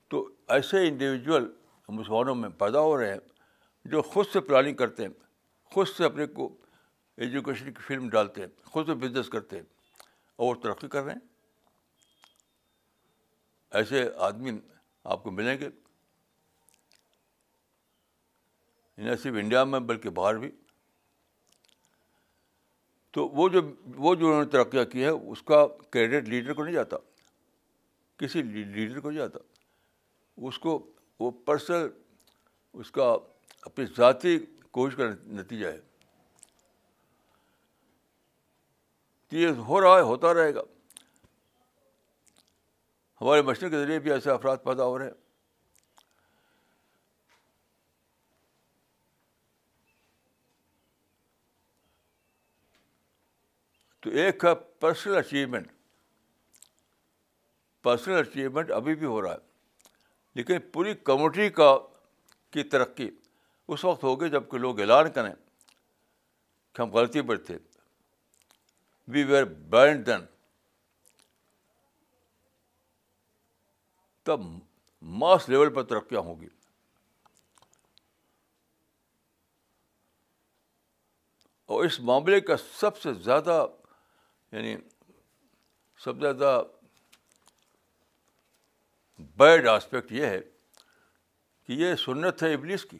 [0.09, 1.51] تو ایسے انڈیویجول
[1.89, 3.19] مسلمانوں میں پیدا ہو رہے ہیں
[3.91, 5.11] جو خود سے پلاننگ کرتے ہیں
[5.73, 6.49] خود سے اپنے کو
[7.25, 9.63] ایجوکیشن کی فلم ڈالتے ہیں خود سے بزنس کرتے ہیں
[10.45, 11.29] اور ترقی کر رہے ہیں
[13.79, 14.51] ایسے آدمی
[15.15, 15.69] آپ کو ملیں گے
[19.03, 20.49] نہ صرف انڈیا میں بلکہ باہر بھی
[23.13, 23.61] تو وہ جو
[24.03, 26.97] وہ جو انہوں نے ترقیاں کی ہے اس کا کریڈٹ لیڈر کو نہیں جاتا
[28.17, 29.39] کسی لیڈر کو نہیں جاتا
[30.47, 30.77] اس کو
[31.19, 31.87] وہ پرسنل
[32.79, 33.11] اس کا
[33.65, 34.37] اپنی ذاتی
[34.77, 35.09] کوشش کا
[35.41, 35.79] نتیجہ ہے
[39.41, 40.61] یہ ہو رہا ہے ہوتا رہے گا
[43.21, 45.20] ہمارے مشرق کے ذریعے بھی ایسے افراد پیدا ہو رہے ہیں
[54.01, 55.67] تو ایک ہے پرسنل اچیومنٹ
[57.83, 59.49] پرسنل اچیومنٹ ابھی بھی ہو رہا ہے
[60.35, 61.75] لیکن پوری کمیونٹی کا
[62.51, 63.09] کی ترقی
[63.73, 65.31] اس وقت ہوگی جب کہ لوگ اعلان کریں
[66.73, 67.57] کہ ہم غلطی پر تھے
[69.13, 70.25] وی ویئر بینڈ دین
[74.23, 74.39] تب
[75.21, 76.47] ماس لیول پر ترقیاں ہوں گی
[81.75, 83.63] اور اس معاملے کا سب سے زیادہ
[84.51, 84.75] یعنی
[86.03, 86.61] سب سے زیادہ
[89.37, 90.39] بیڈ آسپیکٹ یہ ہے
[91.67, 92.97] کہ یہ سنت ہے ابلیس کی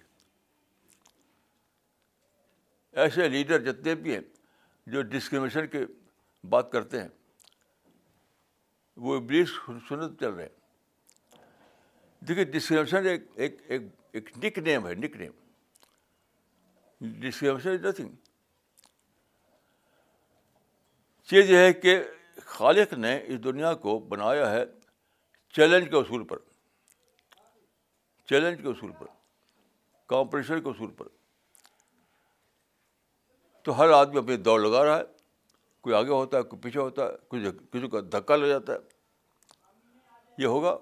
[3.02, 4.22] ایسے لیڈر جتنے بھی ہیں
[4.92, 5.80] جو ڈسکریمنیشن کے
[6.50, 7.08] بات کرتے ہیں
[9.08, 9.50] وہ ابلیس
[9.90, 11.36] سنت چل رہے ہیں
[12.28, 13.08] دیکھیے ڈسکریمنیشن
[13.44, 13.84] ایک ایک
[14.14, 15.32] ایک نک نیم ہے نک نیم
[17.22, 18.16] ڈسکریمنیشن از نتھنگ
[21.32, 21.94] چیز یہ ہے کہ
[22.46, 24.64] خالق نے اس دنیا کو بنایا ہے
[25.56, 26.38] چیلنج کے اصول پر
[28.30, 29.06] چیلنج کے اصول پر
[30.14, 31.08] کمپٹیشن کے اصول پر
[33.66, 35.04] تو ہر آدمی اپنی دوڑ لگا رہا ہے
[35.84, 40.44] کوئی آگے ہوتا ہے کوئی پیچھے ہوتا ہے کوئی کسی کا دھکا لگ جاتا ہے
[40.44, 40.76] یہ ہوگا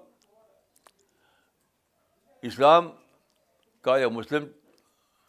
[2.50, 2.90] اسلام
[3.84, 4.46] کا یا مسلم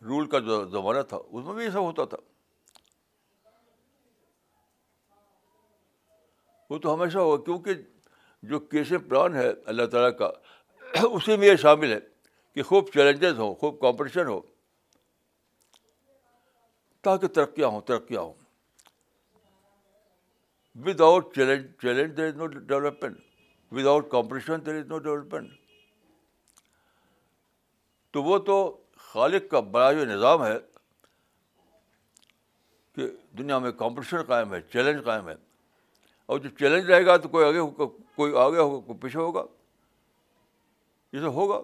[0.08, 2.31] رول کا جو زمانہ تھا اس میں بھی یہ سب ہوتا تھا
[6.72, 7.74] وہ تو ہمیشہ ہوگا کیونکہ
[8.52, 10.28] جو کیسے پلان ہے اللہ تعالیٰ کا
[11.18, 11.98] اسی میں یہ شامل ہے
[12.56, 14.40] کہ خوب چیلنجز ہوں خوب کمپٹیشن ہو
[17.10, 18.34] تاکہ ترقیاں ہوں ترقیاں ہوں
[21.10, 23.18] without challenge challenge there is no development
[23.96, 26.66] without competition there is no development
[28.14, 28.58] تو وہ تو
[29.12, 30.58] خالق کا بڑا جو نظام ہے
[32.96, 33.08] کہ
[33.38, 35.36] دنیا میں کمپٹیشن قائم ہے چیلنج قائم ہے
[36.30, 39.44] اور جو چیلنج رہے گا تو کوئی آگے ہوگا کوئی آگے ہوگا کوئی پیچھے ہوگا
[41.14, 41.60] یہ تو ہوگا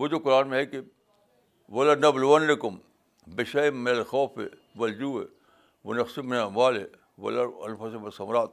[0.00, 0.80] وہ جو قرآن میں ہے کہ
[1.72, 2.76] بولا و لبل ونکم
[3.36, 4.84] بے شعم الخوف ہے
[5.84, 6.86] وہ نقص اموال ہے
[7.20, 8.44] بولا الفاظ و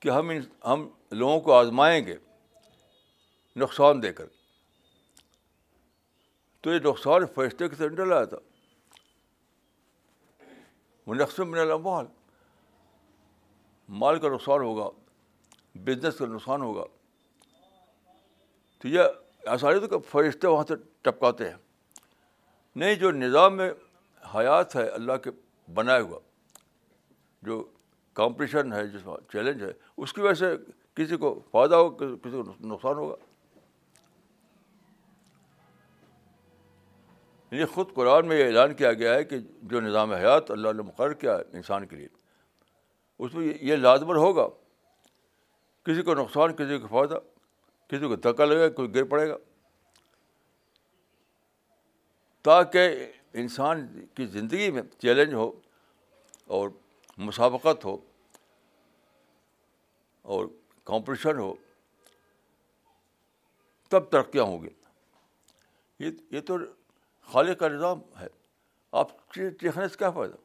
[0.00, 0.88] کہ ہم ان ہم
[1.20, 2.14] لوگوں کو آزمائیں گے
[3.60, 4.26] نقصان دے کر
[6.62, 8.36] تو یہ نقصان فیصلے کے سے ڈر آیا تھا
[11.06, 11.54] منقسم
[13.98, 14.88] مال کا نقصان ہوگا
[15.84, 16.84] بزنس کا نقصان ہوگا
[18.82, 21.56] تو یہ آسانی تو فرشتے وہاں سے ٹپکاتے ہیں
[22.82, 23.70] نہیں جو نظام میں
[24.34, 25.30] حیات ہے اللہ کے
[25.74, 26.18] بنائے ہوا
[27.46, 27.62] جو
[28.20, 29.70] کمپٹیشن ہے جس میں چیلنج ہے
[30.02, 30.54] اس کی وجہ سے
[30.96, 33.14] کسی کو فائدہ ہوگا کسی کو نقصان ہوگا
[37.52, 39.36] یعنی خود قرآن میں یہ اعلان کیا گیا ہے کہ
[39.70, 42.08] جو نظام حیات اللہ نے مقرر کیا انسان کے لیے
[43.24, 44.46] اس میں یہ لازمر ہوگا
[45.86, 47.18] کسی کو نقصان کسی کو فائدہ
[47.88, 49.36] کسی کو دھکا لگے گا گر پڑے گا
[52.44, 53.04] تاکہ
[53.42, 55.50] انسان کی زندگی میں چیلنج ہو
[56.58, 56.68] اور
[57.28, 57.96] مسابقت ہو
[60.34, 60.46] اور
[60.84, 61.52] کمپٹیشن ہو
[63.90, 64.68] تب ترقیاں ہوں گی
[66.04, 66.56] یہ یہ تو
[67.32, 68.26] خالق کا نظام ہے
[68.98, 70.36] آپ چیخنے سے کیا فائدہ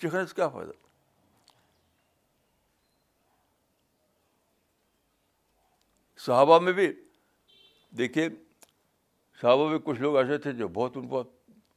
[0.00, 0.72] چیخنے سے کیا فائدہ
[6.24, 6.86] صحابہ میں بھی
[7.98, 8.28] دیکھیے
[9.40, 11.22] صحابہ میں کچھ لوگ ایسے تھے جو بہت ان کو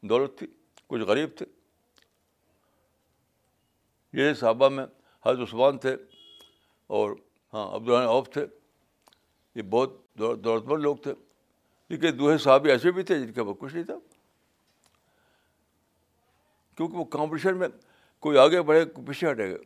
[0.09, 0.47] دولت تھی
[0.87, 1.45] کچھ غریب تھے
[4.19, 4.85] یہ صحابہ میں
[5.25, 5.95] حضرت عثمان تھے
[6.97, 7.11] اور
[7.53, 8.45] ہاں عبدالرحمٰن عوف تھے
[9.55, 11.13] یہ بہت دولت مند لوگ تھے
[11.89, 13.93] لیکن دوہے صاحب ایسے بھی تھے جن کے پاس کچھ نہیں تھا
[16.77, 17.67] کیونکہ وہ کمپٹیشن میں
[18.21, 19.57] کوئی آگے بڑھے پیچھے ہٹے گا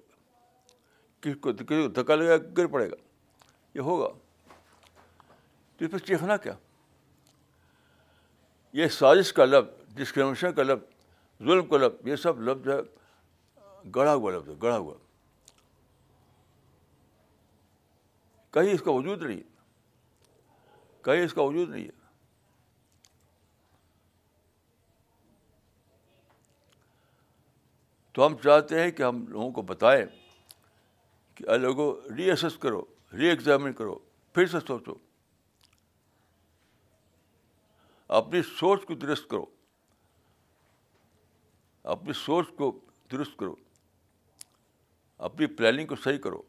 [1.22, 2.96] کسی کو کسی کو دھکا لگے گا گر پڑے گا
[3.76, 4.08] یہ ہوگا
[5.78, 6.54] تو اس پہ چیخنا کیا
[8.74, 12.78] یہ سازش کا لفظ ڈسکریمنیشن کا لفظ ظلم کا لفظ یہ سب لفظ ہے
[13.96, 14.94] گڑا ہوا لفظ ہے گڑا ہوا
[18.54, 19.42] کہیں اس کا وجود نہیں
[21.06, 22.00] کہیں اس کا وجود نہیں ہے
[28.14, 30.04] تو ہم چاہتے ہیں کہ ہم لوگوں کو بتائیں
[31.36, 32.82] کہ لوگوں ری ایسس کرو
[33.18, 33.98] ری ایگزامن کرو
[34.34, 34.94] پھر سے سوچو
[38.20, 39.46] اپنی سوچ کو درست کرو
[41.94, 42.72] اپنی سوچ کو
[43.12, 43.54] درست کرو
[45.30, 46.42] اپنی پلاننگ کو صحیح کرو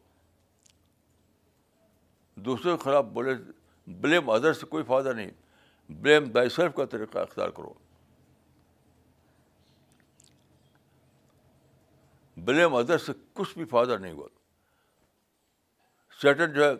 [2.45, 3.33] دوسروں کے خلاف بولے
[4.01, 5.31] بلیم ادر سے کوئی فائدہ نہیں
[6.01, 7.73] بلیم سیلف کا طریقہ اختیار کرو
[12.45, 14.27] بلیم ادر سے کچھ بھی فائدہ نہیں ہوا
[16.21, 16.73] سیٹن جو ہے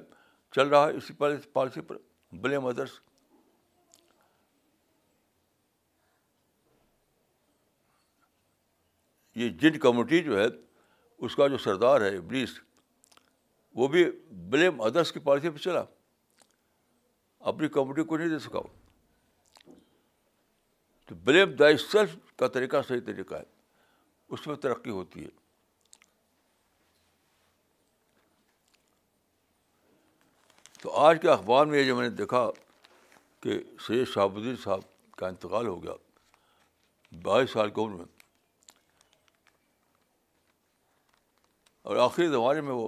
[0.55, 1.13] چل رہا ہے اسی
[1.53, 1.97] پالیسی پر
[2.41, 2.91] بلیم ادرس
[9.35, 10.45] یہ جن کمیونٹی جو ہے
[11.25, 12.49] اس کا جو سردار ہے ابلیس
[13.75, 14.03] وہ بھی
[14.49, 15.83] بلیم ادرس کی پالیسی پہ چلا
[17.51, 18.59] اپنی کمیونٹی کو نہیں دے سکا
[21.05, 21.55] تو بلیم
[21.91, 23.43] سیلف کا طریقہ صحیح طریقہ ہے
[24.33, 25.41] اس میں ترقی ہوتی ہے
[30.83, 32.39] تو آج کے اخبار میں یہ جو میں نے دیکھا
[33.43, 33.53] کہ
[33.85, 34.79] سید شہاب الدین صاحب
[35.17, 35.91] کا انتقال ہو گیا
[37.23, 38.05] بائیس سال کی عمر میں
[41.91, 42.87] اور آخری زمانے میں وہ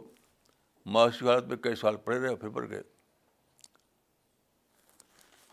[0.95, 2.81] معاشی حالت میں کئی سال پڑے رہے پھر پڑ گئے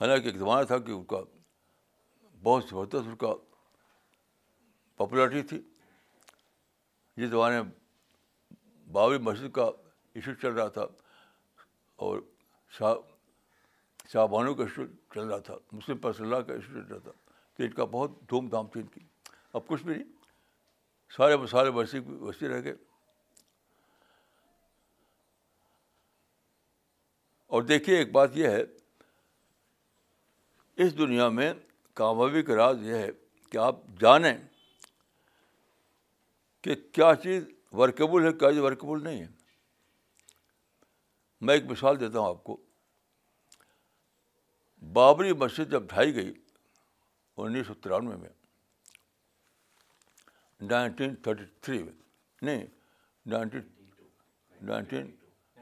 [0.01, 1.20] حالانکہ ایک زمانہ تھا کہ ان کا
[2.45, 3.32] بہت زبردست ان کا
[4.97, 5.61] پاپولرٹی تھی
[7.16, 7.70] جس زمانے میں
[8.93, 9.68] بابری مسجد کا
[10.14, 10.86] ایشو چل رہا تھا
[12.03, 12.18] اور
[12.78, 12.94] شاہ
[14.12, 16.98] شاہ بانو کا اسٹوڈ چل رہا تھا مسلم پر صلی اللہ کا اسٹوڈ چل رہا
[17.04, 17.10] تھا
[17.56, 19.00] کہ ان کا بہت دھوم دھام تھی ان کی
[19.58, 20.04] اب کچھ بھی نہیں
[21.16, 22.74] سارے سارے برسی بھی وسیع رہ گئے
[27.54, 28.62] اور دیکھیے ایک بات یہ ہے
[30.84, 31.52] اس دنیا میں
[32.00, 33.10] کامیابی کا راز یہ ہے
[33.50, 34.32] کہ آپ جانیں
[36.62, 37.44] کہ کیا چیز
[37.80, 39.26] ورکیبل ہے کیا چیز ورکیبل نہیں ہے
[41.47, 42.57] میں ایک مثال دیتا ہوں آپ کو
[44.99, 46.32] بابری مسجد جب ڈھائی گئی
[47.45, 48.28] انیس سو ترانوے میں
[50.70, 51.93] نائنٹین تھرٹی تھری میں
[52.49, 52.64] نہیں
[53.34, 53.62] نائنٹین
[54.70, 55.11] نائنٹین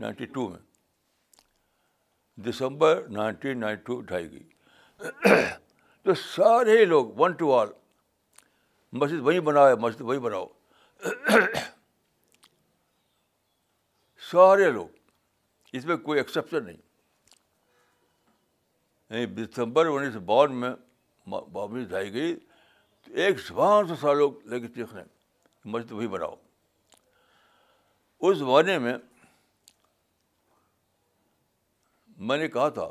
[0.00, 0.58] نائنٹی ٹو میں
[2.48, 5.42] دسمبر نائنٹین نائنٹی ٹو ڈھائی گئی
[6.02, 7.68] تو سارے لوگ ون ٹو آل
[9.00, 10.46] مسجد وہیں بناؤ مسجد وہیں بناؤ
[14.30, 14.98] سارے لوگ
[15.76, 16.76] اس میں کوئی ایکسیپشن نہیں
[19.10, 20.70] یعنی دسمبر انیس سو باون میں
[21.52, 22.34] بابری جائی گئی
[23.04, 25.02] تو ایک زبان سے سارے لوگ لے کے چیخنے
[25.72, 26.34] مسجد وہی بناؤ
[28.28, 28.96] اس زمانے میں
[32.30, 32.90] میں نے کہا تھا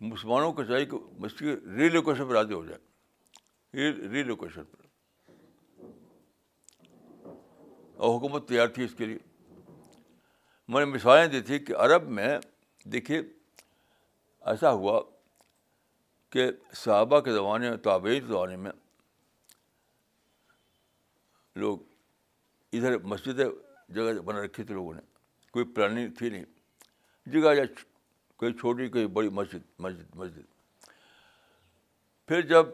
[0.00, 4.86] مسلمانوں کو چاہیے کہ مسجد کی ری لوکیشن پر راضی ہو جائے ری لوکیشن پر
[7.96, 9.18] اور حکومت تیار تھی اس کے لیے
[10.72, 12.28] میں نے مثالیں دی تھی کہ عرب میں
[12.92, 13.20] دیکھیے
[14.50, 15.00] ایسا ہوا
[16.32, 16.44] کہ
[16.82, 18.70] صحابہ کے زمانے میں کے زمانے میں
[21.62, 21.78] لوگ
[22.78, 23.44] ادھر مسجدیں
[23.96, 25.00] جگہ بنا رکھی تھی لوگوں نے
[25.52, 26.44] کوئی پلاننگ تھی نہیں
[27.32, 27.64] جگہ یا
[28.42, 30.88] کوئی چھوٹی کوئی بڑی مسجد مسجد مسجد
[32.28, 32.66] پھر جب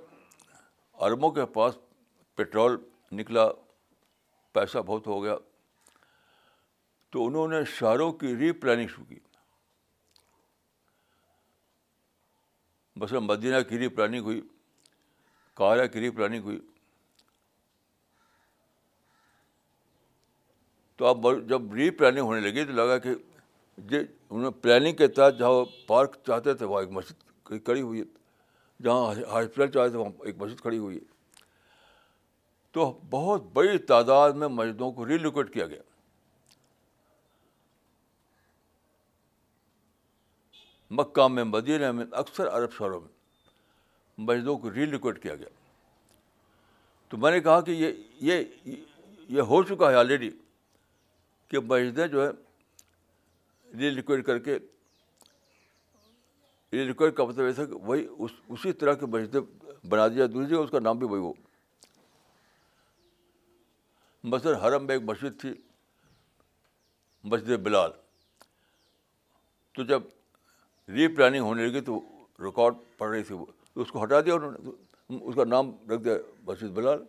[1.09, 1.79] عربوں کے پاس
[2.37, 2.77] پٹرول
[3.21, 3.49] نکلا
[4.55, 5.37] پیسہ بہت ہو گیا
[7.17, 9.19] تو انہوں نے شہروں کی ری پلاننگ شروع کی
[13.01, 14.41] بس مدینہ کی ری پلاننگ ہوئی
[15.61, 16.59] کارا کی ری پلاننگ ہوئی
[20.97, 23.15] تو اب جب ری پلاننگ ہونے لگی تو لگا کہ
[23.79, 28.05] جی انہوں نے پلاننگ کے تحت جہاں پارک چاہتے تھے وہاں ایک مسجد کھڑی ہوئی
[28.85, 31.45] جہاں ہاسپٹل چاہتے تھے وہاں ایک مسجد کھڑی ہوئی ہے
[32.77, 35.83] تو بہت بڑی تعداد میں مسجدوں کو ریلوکیٹ کیا گیا
[40.99, 43.09] مکہ میں مدینہ میں اکثر عرب شہروں میں
[44.27, 45.49] مسجدوں کو ریلیکویٹ کیا گیا
[47.09, 47.93] تو میں نے کہا کہ یہ
[48.31, 48.75] یہ
[49.35, 50.31] یہ ہو چکا ہے آلریڈی
[51.49, 52.31] کہ مسجدیں جو ہے
[53.79, 54.59] ری کر کے
[56.73, 59.41] ریلیکویٹ کا مطلب ایسا کہ وہی اس اسی طرح کے مسجدیں
[59.89, 61.33] بنا دیا دوسری اس کا نام بھی وہی وہ
[64.33, 65.53] بصر حرم میں ایک مسجد تھی
[67.33, 67.91] مسجد بلال
[69.75, 70.03] تو جب
[70.95, 71.99] ری پلاننگ ہونے لگی تو
[72.45, 73.47] ریکارڈ پڑ رہی تھی وہ
[73.83, 76.15] اس کو ہٹا دیا انہوں نے اس کا نام رکھ دیا
[76.47, 77.03] مسجد بلال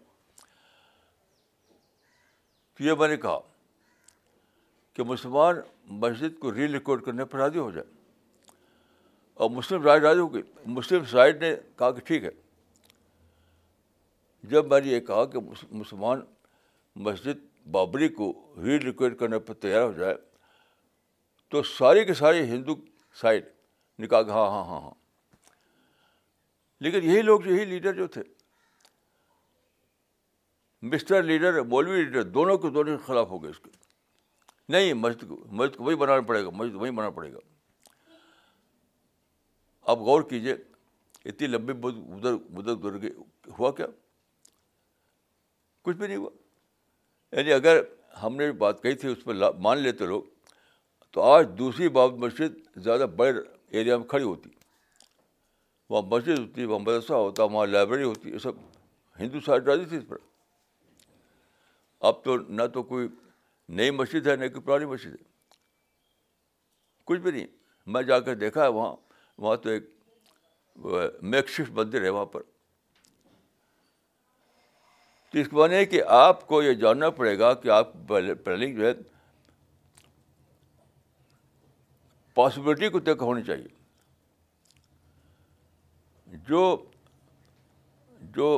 [2.77, 3.37] تو یہ میں نے کہا
[4.93, 5.59] کہ مسلمان
[6.01, 7.85] مسجد کو ری ریکارڈ کرنے پر راضی ہو جائے
[9.43, 12.29] اور مسلم رائے راج ہو گئی مسلم سائڈ نے کہا کہ ٹھیک ہے
[14.49, 15.39] جب میں نے یہ کہا کہ
[15.71, 16.21] مسلمان
[17.05, 18.31] مسجد بابری کو
[18.63, 20.15] ری ریکارڈ کرنے پر تیار ہو جائے
[21.49, 22.75] تو ساری کے سارے ہندو
[23.21, 23.43] سائڈ
[24.05, 24.91] کہا کہ ہاں ہاں ہاں ہاں
[26.85, 28.21] لیکن یہی لوگ جو یہی لیڈر جو تھے
[30.91, 33.69] مسٹر لیڈر مولوی لیڈر دونوں کے دونوں کے خلاف ہو گئے اس کے
[34.73, 37.39] نہیں مسجد کو مسجد کو وہی بنانا پڑے گا مسجد وہی بنانا پڑے گا
[39.91, 40.53] آپ غور کیجیے
[41.29, 42.33] اتنی لمبی ادھر
[42.71, 43.09] ادھر گئی
[43.59, 43.85] ہوا کیا
[45.83, 47.81] کچھ بھی نہیں ہوا یعنی اگر
[48.23, 49.31] ہم نے بات کہی تھی اس پہ
[49.61, 50.23] مان لیتے لوگ
[51.13, 52.53] تو آج دوسری باب مسجد
[52.85, 53.31] زیادہ بڑے
[53.71, 54.49] ایریا میں کھڑی ہوتی
[55.89, 58.55] وہاں مسجد ہوتی وہاں مدرسہ ہوتا وہاں لائبریری ہوتی یہ سب
[59.19, 60.17] ہندو سائڈ راضی تھی اس پر
[62.07, 63.07] اب تو نہ تو کوئی
[63.77, 65.25] نئی مسجد ہے نہ کوئی پرانی مسجد ہے
[67.05, 67.47] کچھ بھی نہیں
[67.93, 68.95] میں جا کر دیکھا ہے وہاں
[69.41, 69.83] وہاں تو ایک
[71.33, 72.41] میک شفٹ مندر ہے وہاں پر
[75.31, 78.85] تو اس بنیا ہے کہ آپ کو یہ جاننا پڑے گا کہ آپ پلاننگ جو
[78.87, 78.93] ہے
[82.37, 86.59] پاسبلٹی کو دیکھا ہونی چاہیے جو
[88.35, 88.49] جو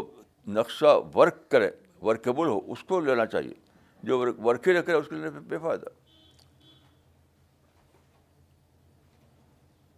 [0.57, 1.69] نقشہ ورک کرے
[2.07, 3.53] ورکیبل ہو اس کو لینا چاہیے
[4.09, 5.91] جو ورک ہی نہ کرے اس کے لیے بے فائدہ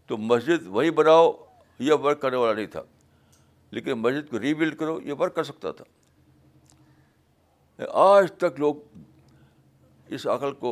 [0.08, 1.26] تو مسجد وہی بناؤ
[1.88, 2.82] یہ ورک کرنے والا نہیں تھا
[3.78, 5.86] لیکن مسجد کو ریبلڈ کرو یہ ورک کر سکتا تھا
[8.16, 8.74] آج تک لوگ
[10.16, 10.72] اس عقل کو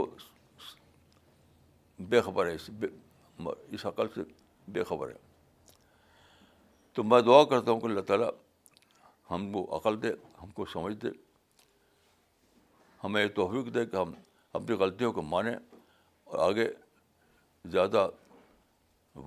[2.09, 2.87] بے خبر ہے اس بے
[3.75, 4.21] اس عقل سے
[4.73, 5.15] بے خبر ہے
[6.93, 8.29] تو میں دعا کرتا ہوں کہ اللہ تعالیٰ
[9.31, 11.07] ہم کو عقل دے ہم کو سمجھ دے
[13.03, 14.11] ہمیں توفیق دے کہ ہم
[14.53, 15.55] اپنی غلطیوں کو مانیں
[16.23, 16.67] اور آگے
[17.71, 18.07] زیادہ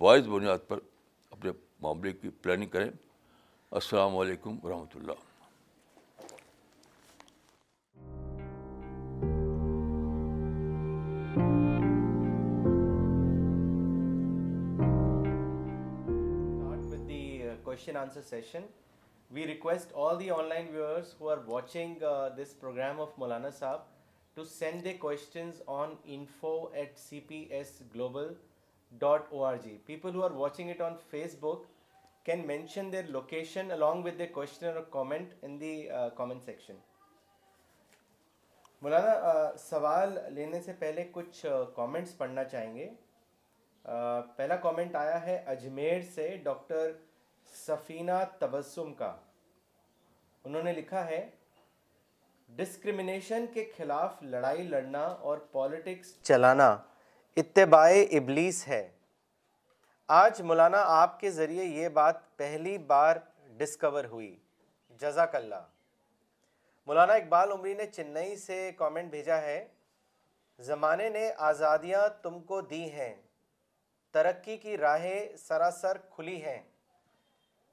[0.00, 0.78] وائز بنیاد پر
[1.30, 1.50] اپنے
[1.82, 2.90] معاملے کی پلاننگ کریں
[3.80, 5.30] السلام علیکم ورحمۃ اللہ
[17.72, 18.64] question answer session.
[19.32, 23.80] We request all the online viewers who are watching uh, this program of Molana Saab
[24.36, 28.36] to send their questions on info at cpsglobal.org.
[29.86, 31.62] People who are watching it on Facebook
[32.26, 36.76] can mention their location along with their question or comment in the uh, comment section.
[38.82, 41.44] مولانا سوال لینے سے پہلے کچھ
[41.76, 42.88] comments پڑھنا چاہیں گے
[44.36, 46.90] پہلا comment آیا ہے اجمیر سے ڈاکٹر
[47.66, 49.14] سفینہ تبسم کا
[50.44, 51.26] انہوں نے لکھا ہے
[52.56, 56.68] ڈسکرمنیشن کے خلاف لڑائی لڑنا اور پالیٹکس چلانا
[57.42, 57.88] اتباع
[58.18, 58.88] ابلیس ہے
[60.22, 63.16] آج مولانا آپ کے ذریعے یہ بات پہلی بار
[63.56, 64.34] ڈسکور ہوئی
[65.00, 65.62] جزاک اللہ
[66.86, 69.64] مولانا اقبال عمری نے چنئی سے کامنٹ بھیجا ہے
[70.66, 73.14] زمانے نے آزادیاں تم کو دی ہیں
[74.14, 76.60] ترقی کی راہیں سراسر کھلی ہیں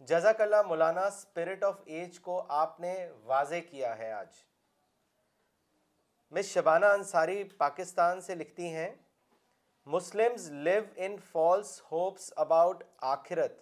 [0.08, 2.93] جزاک اللہ مولانا اسپرٹ آف ایج کو آپ نے
[3.26, 4.36] واضح کیا ہے آج
[6.36, 8.89] مس شبانہ انصاری پاکستان سے لکھتی ہیں
[9.95, 12.84] Muslims live in false hopes about
[13.16, 13.58] آخرت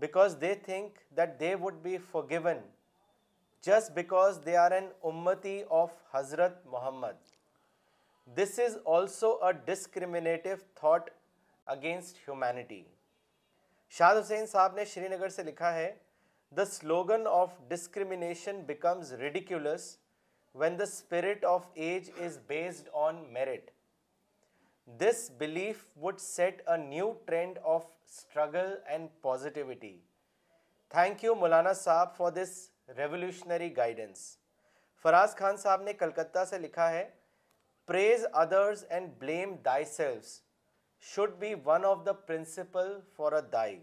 [0.00, 1.96] because they think that they would be
[2.30, 2.60] forgone
[3.66, 7.26] just because they are an امتی آف حضرت Muhammad
[8.36, 11.10] this is also a discriminative thought
[11.76, 12.82] against humanity
[13.96, 15.90] Shad Hussain صاحب نے Srinagar سے لکھا ہے
[16.56, 17.52] the slogan of
[18.66, 19.86] becomes ridiculous
[20.62, 23.70] when the spirit of age is based on merit
[25.00, 29.96] this belief would set a new trend of struggle and positivity
[30.94, 32.58] thank you مولانا صاحب for this
[32.96, 34.22] revolutionary guidance
[35.02, 37.08] Faraz Khan صاحب نے کلکتہ سے لکھا ہے
[37.86, 40.40] praise others and blame thyselves
[41.08, 43.78] should be one of the principle for a دائی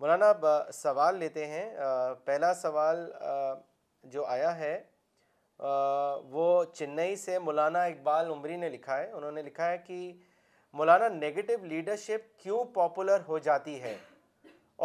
[0.00, 0.30] مولانا
[0.72, 1.68] سوال لیتے ہیں
[2.24, 3.10] پہلا سوال
[4.12, 4.80] جو آیا ہے
[6.34, 9.98] وہ چنئی سے مولانا اقبال عمری نے لکھا ہے انہوں نے لکھا ہے کہ
[10.80, 13.96] مولانا نگیٹو لیڈرشپ کیوں پاپولر ہو جاتی ہے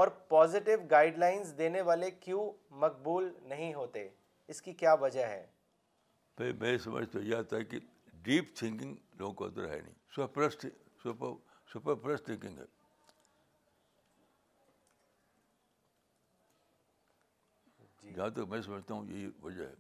[0.02, 2.52] اور پازیٹیو گائیڈ لائنز دینے والے کیوں
[2.86, 4.08] مقبول نہیں ہوتے
[4.54, 5.44] اس کی کیا وجہ ہے
[7.70, 7.80] کہ
[8.26, 10.28] ڈیپ تھنکنگ لوگوں کے اندر ہے نہیں
[11.04, 12.66] سپر تھنکنگ ہے
[18.02, 19.76] جی۔ جہاں تک میں سمجھتا ہوں یہی وجہ ہے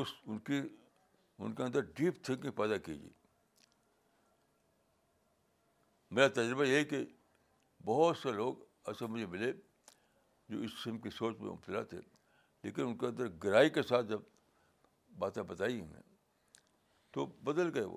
[0.00, 3.10] اس ان کی ان کے اندر ڈیپ تھنکنگ پیدا کیجیے
[6.14, 7.04] میرا تجربہ یہ ہے کہ
[7.86, 8.56] بہت سے لوگ
[8.88, 9.52] ایسے مجھے ملے
[10.48, 12.00] جو اس قسم کی سوچ میں مبتلا تھے
[12.62, 14.20] لیکن ان کے اندر گہرائی کے ساتھ جب
[15.18, 16.05] باتیں بتائی انہیں
[17.16, 17.96] تو بدل گئے وہ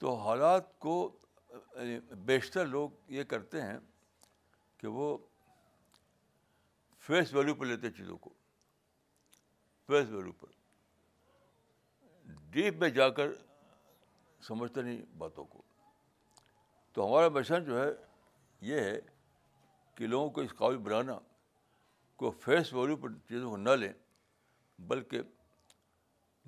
[0.00, 0.92] تو حالات کو
[1.52, 3.78] یعنی بیشتر لوگ یہ کرتے ہیں
[4.78, 5.16] کہ وہ
[7.06, 8.30] فیس ویلیو پر لیتے چیزوں کو
[9.86, 10.52] فیس ویلیو پر
[12.56, 13.32] ڈیپ میں جا کر
[14.46, 15.62] سمجھتے نہیں باتوں کو
[16.94, 17.90] تو ہمارا مشن جو ہے
[18.70, 18.98] یہ ہے
[19.96, 21.18] کہ لوگوں کو اس قابل بنانا
[22.22, 23.92] کو فیس ویلیو پر چیزوں کو نہ لیں
[24.92, 25.22] بلکہ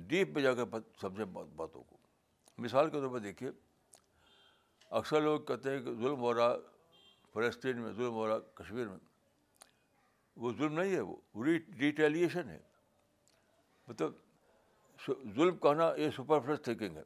[0.08, 0.62] ڈیپ پہ جا کے
[1.00, 1.96] سمجھیں باتوں کو
[2.62, 3.50] مثال کے طور پر دیکھیے
[5.00, 6.54] اکثر لوگ کہتے ہیں کہ ظلم ہو رہا
[7.32, 8.98] فلسطین میں ظلم ہو رہا کشمیر میں
[10.40, 11.16] وہ ظلم نہیں ہے وہ
[11.78, 12.58] ڈیٹیلیشن ہے
[13.88, 14.12] مطلب
[15.36, 17.02] ظلم کہنا یہ فلس تھنکنگ ہے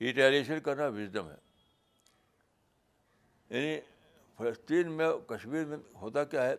[0.00, 1.34] ریٹیلیشن کرنا وزڈم ہے
[3.50, 3.80] یعنی
[4.36, 6.54] فلسطین میں کشمیر میں ہوتا کیا ہے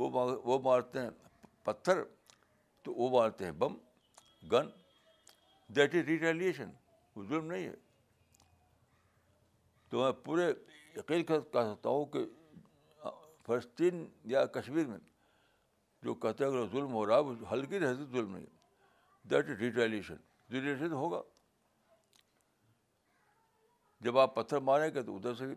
[0.00, 0.10] وہ
[0.44, 1.10] وہ مارتے ہیں
[1.64, 2.02] پتھر
[2.82, 3.74] تو وہ مارتے ہیں بم
[4.52, 4.66] گن
[5.76, 6.70] دیٹ از ریٹیلیشن
[7.16, 7.74] وہ ظلم نہیں ہے
[9.90, 10.46] تو میں پورے
[10.96, 12.18] یقین کہہ سکتا ہوں کہ
[13.46, 14.98] فلسطین یا کشمیر میں
[16.04, 19.50] جو کہتے ہیں اگر ظلم ہو رہا ہے وہ ہلکی رہتی ظلم نہیں ہے دیٹ
[19.50, 20.16] از ریٹیلیشن
[20.52, 21.22] ریٹیلیشن ہوگا
[24.04, 25.54] جب آپ پتھر ماریں گے تو ادھر سے بھی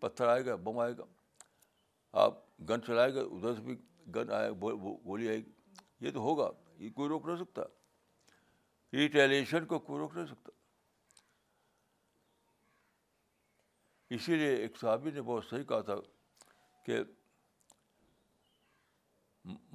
[0.00, 1.04] پتھر آئے گا بم آئے گا
[2.24, 3.76] آپ گن چلائے گا ادھر سے بھی
[4.14, 4.70] گن آئے گا
[5.06, 5.52] گولی آئے گی
[6.06, 7.62] یہ تو ہوگا یہ کوئی روک نہ سکتا
[8.92, 10.52] ریٹیلیشن کو کوئی روک نہیں سکتا
[14.14, 15.94] اسی لیے ایک صحابی نے بہت صحیح کہا تھا
[16.86, 16.98] کہ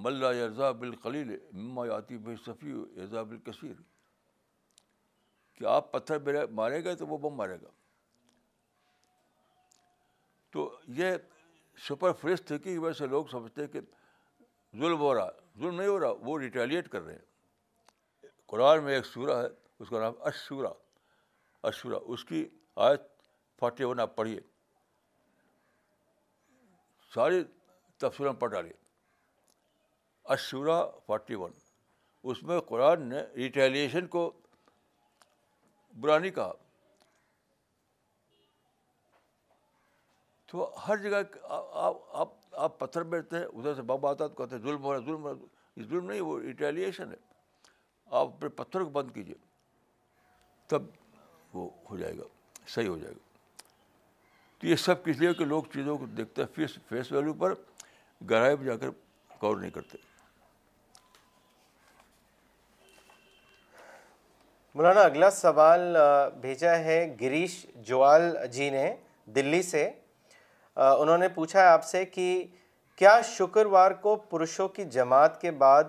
[0.04, 1.32] ملا ارزہ بالخلیل
[1.88, 3.82] یاتی بے صفی یرزا بالکثیر
[5.58, 7.70] کہ آپ پتھر مارے گئے تو وہ بم مارے گا
[10.52, 11.16] تو یہ
[11.88, 13.80] سپر فریش تھنکنگ کی وجہ سے لوگ سمجھتے ہیں کہ
[14.80, 17.32] ظلم ہو رہا ظلم نہیں ہو رہا وہ ریٹیلیٹ کر رہے ہیں
[18.54, 19.48] قرآن میں ایک سورہ ہے
[19.84, 20.70] اس کا نام اشورا
[21.68, 22.44] اشورا اس کی
[22.88, 23.08] آیت
[23.60, 24.40] فاتح ون آپ پڑھیے
[27.14, 27.42] ساری
[28.02, 28.74] تفصیل پڑھ ڈالیے
[30.36, 30.76] اشورا
[31.08, 31.52] فورٹی ون
[32.32, 34.30] اس میں قرآن نے ریٹیلیشن کو
[36.02, 36.54] برا نہیں کہا
[40.52, 41.22] تو ہر جگہ
[42.62, 45.24] آپ پتھر بیٹھتے ہیں ادھر سے بابا آتا تو کہتے ہیں ظلم ہو رہا ظلم
[45.28, 47.32] ہو رہا ظلم نہیں وہ ریٹیلیشن ہے
[48.20, 49.36] آپ اپنے پتھر کو بند کیجیے
[50.70, 50.84] تب
[51.54, 52.24] وہ ہو جائے گا
[52.74, 53.40] صحیح ہو جائے گا
[54.60, 57.54] تو یہ سب کس لیے کہ لوگ چیزوں کو دیکھتے ہیں فیس فیس ویلیو پر
[58.30, 58.90] گرائے جا کر
[59.42, 59.98] غور نہیں کرتے
[64.76, 65.96] مولانا اگلا سوال
[66.42, 68.86] بھیجا ہے گریش جوال جی نے
[69.36, 69.84] دلی سے
[70.76, 72.28] انہوں نے پوچھا ہے آپ سے کہ
[72.98, 75.84] کیا شکروار کو پرشوں کی جماعت کے بعد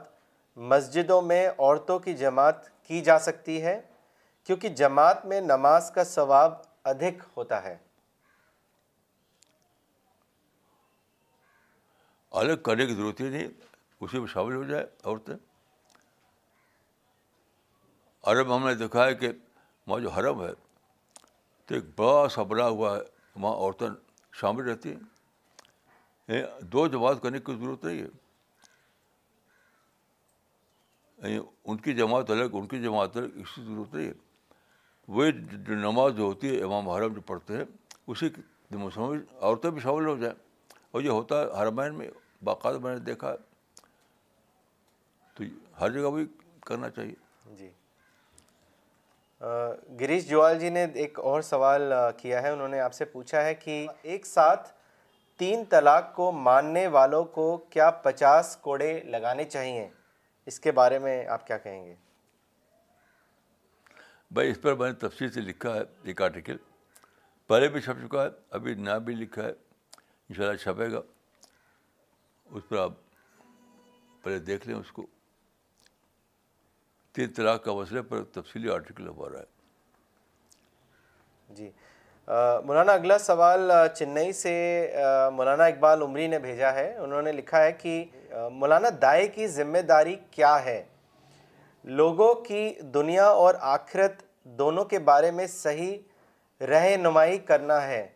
[0.57, 3.81] مسجدوں میں عورتوں کی جماعت کی جا سکتی ہے
[4.45, 6.53] کیونکہ جماعت میں نماز کا ثواب
[6.91, 7.77] ادھک ہوتا ہے
[12.43, 13.49] الگ کرنے کی ضرورت ہی نہیں
[14.01, 15.35] اسی میں شامل ہو جائے عورتیں
[18.33, 19.29] عرب ہم نے دیکھا ہے کہ
[19.87, 20.51] وہاں جو حرب ہے
[21.67, 23.01] تو ایک بڑا سا بنا ہوا ہے
[23.41, 23.89] وہاں عورتیں
[24.41, 24.95] شامل رہتی
[26.29, 26.43] ہیں
[26.73, 28.07] دو جماعت کرنے کی ضرورت نہیں ہے
[31.29, 34.13] یعنی ان کی جماعت الگ ان کی جماعت الگ اس کی ضرورت نہیں ہے
[35.17, 35.25] وہ
[35.85, 37.65] نماز جو ہوتی ہے امام حرم جو پڑھتے ہیں
[38.13, 38.29] اسی
[38.71, 38.89] میں
[39.41, 40.35] عورتیں بھی شامل ہو جائیں
[40.91, 42.09] اور یہ ہوتا ہے حرمین میں
[42.45, 43.37] باقاعدہ میں نے دیکھا ہے
[45.35, 45.45] تو
[45.81, 46.25] ہر جگہ بھی
[46.67, 47.15] کرنا چاہیے
[47.59, 47.69] جی
[50.01, 53.55] گریش جوال جی نے ایک اور سوال کیا ہے انہوں نے آپ سے پوچھا ہے
[53.65, 54.71] کہ ایک ساتھ
[55.39, 59.87] تین طلاق کو ماننے والوں کو کیا پچاس کوڑے لگانے چاہئیں
[60.49, 61.95] اس کے بارے میں آپ کیا کہیں گے
[64.35, 65.81] بھائی اس پر میں نے تفصیل سے لکھا ہے
[66.11, 66.57] ایک آرٹیکل
[67.47, 68.29] پہلے بھی چھپ چکا ہے
[68.59, 71.01] ابھی نیا بھی لکھا ہے ان شاء اللہ چھپے گا
[72.57, 72.93] اس پر آپ
[74.23, 75.07] پہلے دیکھ لیں اس کو
[77.15, 79.53] تین طرح کا مسئلہ پر تفصیلی آرٹیکل ہو رہا ہے
[81.55, 81.71] جی
[82.29, 84.53] مولانا اگلا سوال چنئی سے
[85.33, 88.05] مولانا اقبال عمری نے بھیجا ہے انہوں نے لکھا ہے کہ
[88.53, 90.83] مولانا دائے کی ذمہ داری کیا ہے
[91.99, 94.23] لوگوں کی دنیا اور آخرت
[94.59, 98.07] دونوں کے بارے میں صحیح رہنمائی کرنا ہے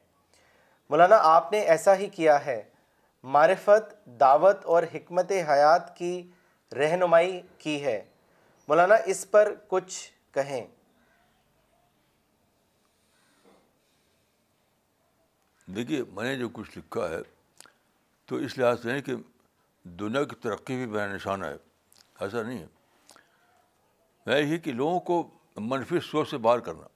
[0.91, 2.63] مولانا آپ نے ایسا ہی کیا ہے
[3.37, 6.15] معرفت دعوت اور حکمت حیات کی
[6.79, 8.01] رہنمائی کی ہے
[8.69, 9.95] مولانا اس پر کچھ
[10.35, 10.65] کہیں
[15.77, 17.17] دیکھیے میں نے جو کچھ لکھا ہے
[18.27, 19.15] تو اس لحاظ سے نہیں کہ
[20.01, 21.57] دنیا کی ترقی بھی بڑا نشانہ ہے
[22.21, 22.67] ایسا نہیں ہے
[24.27, 25.23] میں یہی کہ لوگوں کو
[25.71, 26.87] منفی سوچ سے باہر کرنا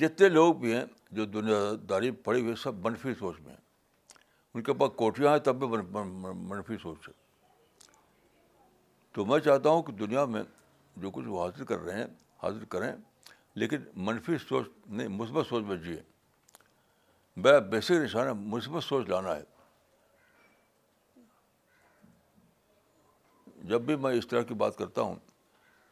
[0.00, 0.84] جتنے لوگ بھی ہیں
[1.16, 1.58] جو دنیا
[1.88, 3.62] داری پڑی ہوئی سب منفی سوچ میں ہیں
[4.54, 5.76] ان کے پاس کوٹیاں ہیں تب بھی
[6.34, 7.12] منفی سوچ ہے
[9.14, 10.42] تو میں چاہتا ہوں کہ دنیا میں
[11.02, 12.06] جو کچھ وہ حاصل کر رہے ہیں
[12.42, 12.92] حاصل کریں
[13.62, 16.00] لیکن منفی سوچ نہیں مثبت سوچ میں جیے
[17.42, 17.96] میرا بیسک نشان
[18.26, 19.42] ہے نشانہ مثبت سوچ لانا ہے
[23.68, 25.16] جب بھی میں اس طرح کی بات کرتا ہوں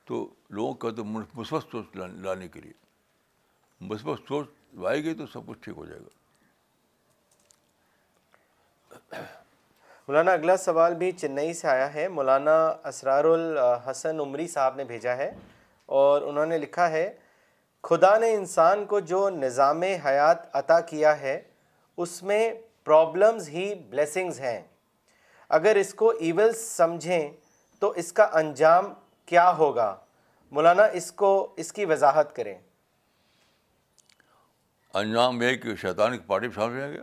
[0.06, 2.72] تو لوگوں کا تو مثبت سوچ لانے کے لیے
[3.90, 4.48] مثبت سوچ
[4.82, 6.10] لائے گی تو سب کچھ ٹھیک ہو جائے گا
[10.08, 12.54] مولانا اگلا سوال بھی چنئی سے آیا ہے مولانا
[12.88, 15.30] اسرار الحسن عمری صاحب نے بھیجا ہے
[16.00, 17.10] اور انہوں نے لکھا ہے
[17.88, 21.40] خدا نے انسان کو جو نظام حیات عطا کیا ہے
[22.02, 22.48] اس میں
[22.84, 24.60] پرابلمز ہی بلیسنگز ہیں
[25.56, 27.30] اگر اس کو ایول سمجھیں
[27.80, 28.92] تو اس کا انجام
[29.30, 29.94] کیا ہوگا
[30.56, 31.30] مولانا اس کو
[31.62, 32.54] اس کی وضاحت کریں
[35.00, 37.00] انجام یہ کہ شیطان کی پارٹی شام ہو جائیں گے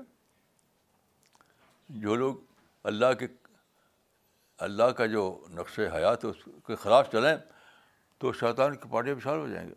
[2.02, 2.36] جو لوگ
[2.90, 3.28] اللہ کے
[4.68, 5.24] اللہ کا جو
[5.58, 7.36] نقش حیات ہے اس کے خلاف چلیں
[8.20, 9.74] تو شیطان کی پارٹی شامل ہو جائیں گے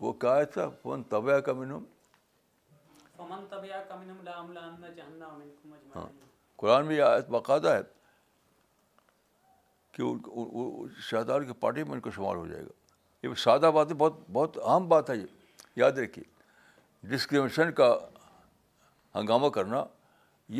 [0.00, 1.80] وہ کیا ہے تھا ہاں
[6.56, 6.96] قرآن بھی
[7.30, 7.82] باقاعدہ ہے
[9.92, 10.04] کہ
[11.10, 14.20] شہدار کی پارٹی میں ان کو شمار ہو جائے گا یہ سادہ بات ہے بہت
[14.32, 15.24] بہت اہم بات ہے یہ
[15.82, 16.24] یاد رکھیے
[17.08, 17.94] ڈسکریمنیشن کا
[19.14, 19.84] ہنگامہ کرنا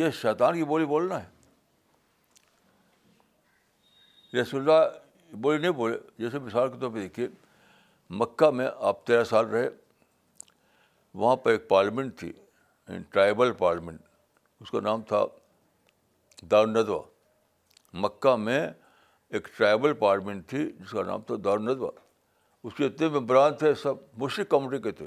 [0.00, 1.34] یہ شیطان کی بولی بولنا ہے
[4.40, 7.26] رسول اللہ بولی نہیں بولے جیسے مثال کے طور پہ دیکھیے
[8.18, 9.68] مکہ میں آپ تیرہ سال رہے
[11.18, 14.00] وہاں پر ایک پارلیمنٹ تھی یعنی ٹرائبل پارلیمنٹ
[14.60, 15.24] اس کا نام تھا
[16.50, 16.66] دار
[18.02, 18.66] مکہ میں
[19.36, 21.58] ایک ٹرائبل پارلیمنٹ تھی جس کا نام تھا دار
[22.64, 25.06] اس کے اتنے ممبران تھے سب مشرق کمیونٹی کے تھے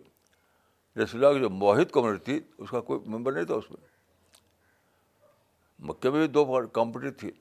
[1.14, 3.78] اللہ کی جو موحد کمیونٹی تھی اس کا کوئی ممبر نہیں تھا اس میں
[5.89, 7.32] مکہ میں بھی دو کمیونٹی تھی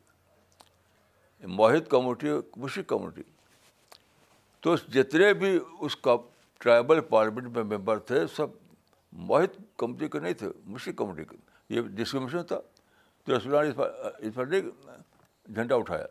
[1.57, 2.29] موحد کمیونٹی
[2.61, 3.23] مشرق کمیونٹی
[4.63, 6.17] تو جتنے بھی اس کا
[6.61, 8.47] ٹرائبل پارلیمنٹ میں ممبر تھے سب
[9.31, 11.37] واحد کمیٹی کے نہیں تھے مشرق کمیٹی کے
[11.75, 12.59] یہ ڈسکریمنیشن تھا
[13.25, 14.61] تو اس پر نہیں
[15.55, 16.07] جھنڈا اٹھایا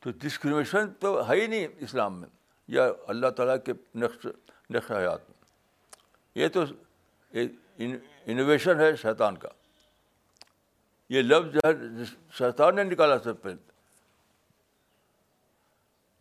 [0.00, 2.28] تو ڈسکریمنیشن تو ہے ہی نہیں اسلام میں
[2.76, 3.72] یا اللہ تعالیٰ کے
[4.04, 4.26] نقش
[4.74, 6.64] نقش حیات میں یہ تو
[8.26, 9.48] انوویشن ہے شیطان کا
[11.14, 12.04] یہ لفظ جو ہے
[12.38, 13.72] شیطان نے نکالا سب پہلے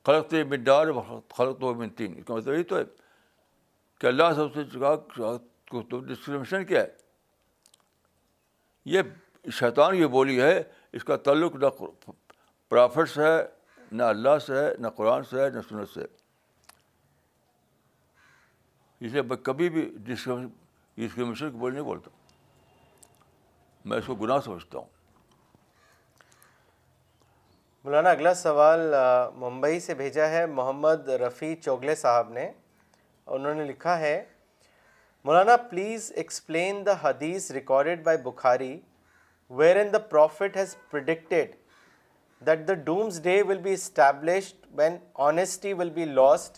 [0.06, 2.84] خلط من ڈار اور خلط و من تین اس کا مطلب یہی تو ہے
[4.00, 4.64] کہ اللہ سب سے
[5.70, 6.88] تم ڈسکریمنیشن کیا ہے
[8.96, 9.02] یہ
[9.60, 10.62] شیطان یہ بولی ہے
[10.96, 11.66] اس کا تعلق نہ
[12.70, 13.42] پرافٹ سے ہے
[13.98, 16.06] نہ اللہ سے ہے نہ قرآن سے ہے نہ سنت سے
[19.06, 22.12] اس لیے میں کبھی بھی ڈسکریمنیشن کی بولی نہیں بولتا
[23.90, 24.93] میں اس کو گناہ سمجھتا ہوں
[27.88, 28.94] مولانا اگلا سوال
[29.38, 32.46] ممبئی سے بھیجا ہے محمد رفیع چوگلے صاحب نے
[33.36, 34.14] انہوں نے لکھا ہے
[35.26, 38.76] مولانا پلیز ایکسپلین دا حدیث recorded by Bukhari
[39.60, 41.56] where in the prophet has predicted
[42.48, 42.74] that the
[43.24, 44.96] doomsday will be established when
[45.28, 46.58] honesty will be lost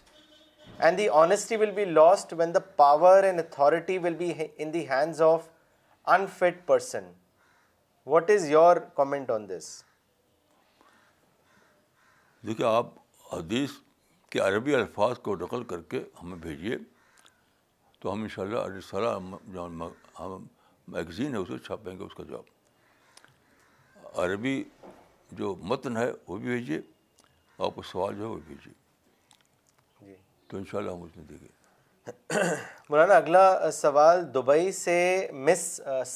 [0.84, 4.88] and the honesty will be lost when the power and authority will be in the
[4.90, 5.50] hands of
[6.18, 7.12] unfit person
[8.16, 9.74] what is your comment on this
[12.48, 12.86] دیکھیے آپ
[13.32, 13.70] حدیث
[14.32, 16.76] کے عربی الفاظ کو نقل کر کے ہمیں بھیجیے
[18.02, 19.66] تو ہم ان شاء اللہ علیہ السلام جو
[20.20, 20.44] ہم
[20.96, 24.54] میگزین ہے اسے چھاپیں گے اس کا جواب عربی
[25.40, 26.80] جو متن ہے وہ بھی بھیجیے
[27.66, 28.74] آپ کو سوال جو ہے وہ بھیجیے
[30.02, 30.14] جی۔
[30.48, 32.40] تو ان شاء اللہ ہم اس میں دیکھیں
[32.90, 35.00] مولانا اگلا سوال دبئی سے
[35.48, 35.68] مس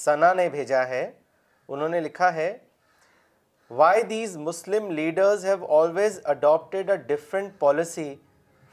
[0.04, 1.10] ثنا نے بھیجا ہے
[1.68, 2.58] انہوں نے لکھا ہے
[3.78, 8.14] why these Muslim leaders have always adopted a different policy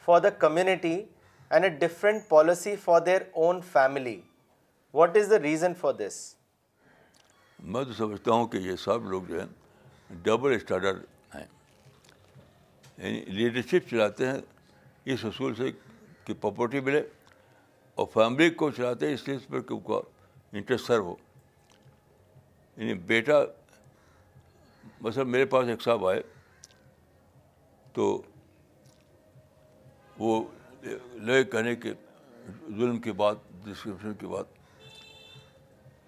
[0.04, 0.94] for the community
[1.50, 4.20] and a different policy for their own family
[4.94, 6.14] what is the reason for this
[7.74, 11.44] میں تو سمجھتا ہوں کہ یہ سب لوگ جو ہیں ڈبل اسٹینڈرڈ ہیں
[12.98, 14.38] یعنی لیڈرشپ چلاتے ہیں
[15.12, 15.70] اس اصول سے
[16.24, 17.02] کہ پراپرٹی ملے
[17.96, 20.00] اور فیملی کو چلاتے ہیں اس لیے اس پر کا
[20.52, 21.14] انٹرسٹ سرو ہو
[22.76, 23.42] یعنی بیٹا
[25.00, 26.22] مثلاً میرے پاس ایک صاحب آئے
[27.92, 28.04] تو
[30.18, 30.42] وہ
[31.26, 31.92] لئے کہنے کے
[32.76, 33.34] ظلم کے بعد
[33.64, 34.54] ڈسکرپشن کے بعد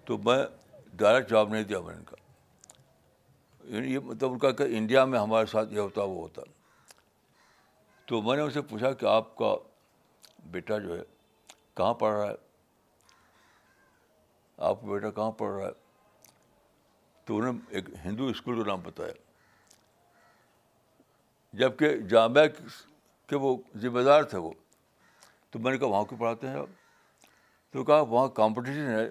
[0.05, 0.37] تو میں
[0.97, 2.15] ڈائریکٹ جواب نہیں دیا میں ان کا
[3.75, 6.41] یعنی یہ مطلب ان کا کہ انڈیا میں ہمارے ساتھ یہ ہوتا وہ ہوتا
[8.07, 9.55] تو میں نے ان سے پوچھا کہ آپ کا
[10.51, 11.01] بیٹا جو ہے
[11.77, 12.35] کہاں پڑھ رہا ہے
[14.69, 15.71] آپ کا بیٹا کہاں پڑھ رہا ہے
[17.29, 19.11] تو انہوں نے ایک ہندو اسکول کا نام بتایا
[21.57, 22.45] جب کہ جامعہ
[23.29, 24.51] کے وہ ذمہ دار تھے وہ
[25.51, 29.03] تو میں نے کہا وہاں کیوں پڑھاتے ہیں آپ تو کہا وہاں کمپٹیشن ہے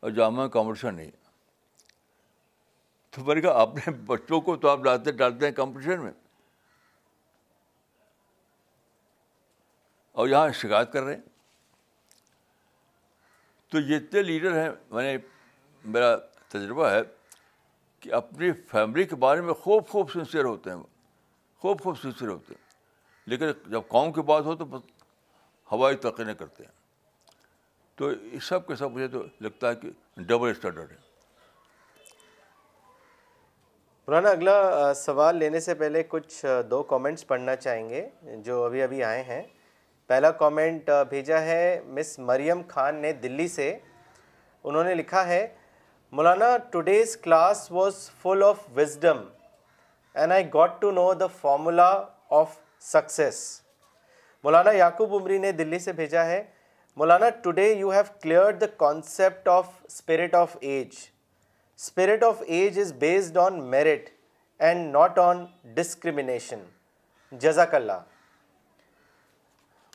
[0.00, 1.10] اور جامعہ کمپٹیشن نہیں
[3.10, 6.12] تو میں نے کہا اپنے بچوں کو تو آپ ڈالتے ڈالتے ہیں کمپٹیشن میں
[10.20, 11.22] اور یہاں شکایت کر رہے ہیں
[13.72, 15.16] تو جتنے لیڈر ہیں میں نے
[15.96, 16.14] میرا
[16.54, 17.00] تجربہ ہے
[18.06, 20.84] کہ اپنی فیملی کے بارے میں خوب خوب سنسیئر ہوتے ہیں وہ
[21.74, 22.64] خوب سنسیئر ہوتے ہیں
[23.30, 24.82] لیکن جب قوم کی بات ہو تو بس
[25.72, 26.70] ہوائی توقع کرتے ہیں
[27.98, 28.10] تو
[28.48, 29.88] سب کے سب مجھے تو لگتا ہے کہ
[30.26, 31.04] ڈبل اسٹینڈرڈ ہے
[34.04, 38.08] پرانا اگلا سوال لینے سے پہلے کچھ دو کامنٹس پڑھنا چاہیں گے
[38.44, 39.42] جو ابھی ابھی آئے ہیں
[40.06, 43.76] پہلا کامنٹ بھیجا ہے مس مریم خان نے دلی سے
[44.64, 45.46] انہوں نے لکھا ہے
[46.16, 49.16] مولانا today's class was full of wisdom
[50.20, 51.88] and I got to know the formula
[52.38, 52.54] of
[52.92, 53.40] success
[54.44, 56.42] مولانا یعقوب عمری نے دلی سے بھیجا ہے
[57.00, 60.94] مولانا today you have clear the concept of spirit of age
[61.78, 64.08] spirit of age is based on merit
[64.70, 65.44] and not on
[65.74, 66.62] discrimination
[67.44, 68.00] جزاک اللہ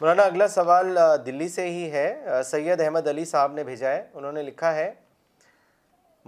[0.01, 2.13] مولانا اگلا سوال دلی سے ہی ہے
[2.55, 4.93] سید احمد علی صاحب نے بھیجا ہے انہوں نے لکھا ہے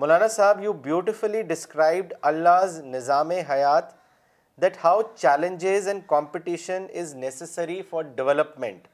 [0.01, 2.13] مولانا صاحب یو بیوٹیفلی ڈسکرائبڈ
[2.83, 3.91] نظام حیات
[4.61, 8.87] that how challenges and competition is necessary for development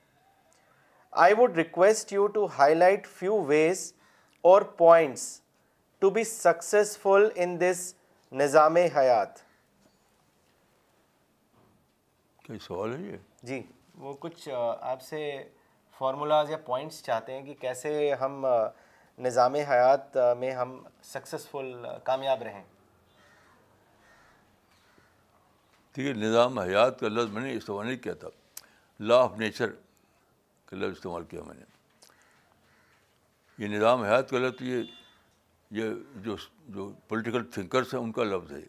[1.26, 2.46] I would request you to
[2.76, 3.92] highlight few ways
[4.52, 5.24] اور points
[6.00, 7.94] to be successful in this
[8.42, 9.40] نظام حیات
[12.62, 13.62] سوال ہے یہ جی
[14.04, 15.24] وہ کچھ آپ سے
[15.98, 18.46] فارمولاز یا پوائنٹس چاہتے ہیں کہ کیسے ہم
[19.20, 22.64] نظام حیات میں ہم سکسیزفل کامیاب رہیں
[25.96, 28.28] دیکھیے نظام حیات کا لفظ میں نے استعمال نہیں کیا تھا
[29.08, 29.72] لا آف نیچر
[30.66, 31.66] کا لفظ استعمال کیا میں نے
[33.64, 34.82] یہ نظام حیات کا لفظ یہ
[35.80, 35.90] یہ
[36.26, 36.36] جو
[36.76, 38.62] جو پولیٹیکل تھنکرس ہیں ان کا لفظ ہے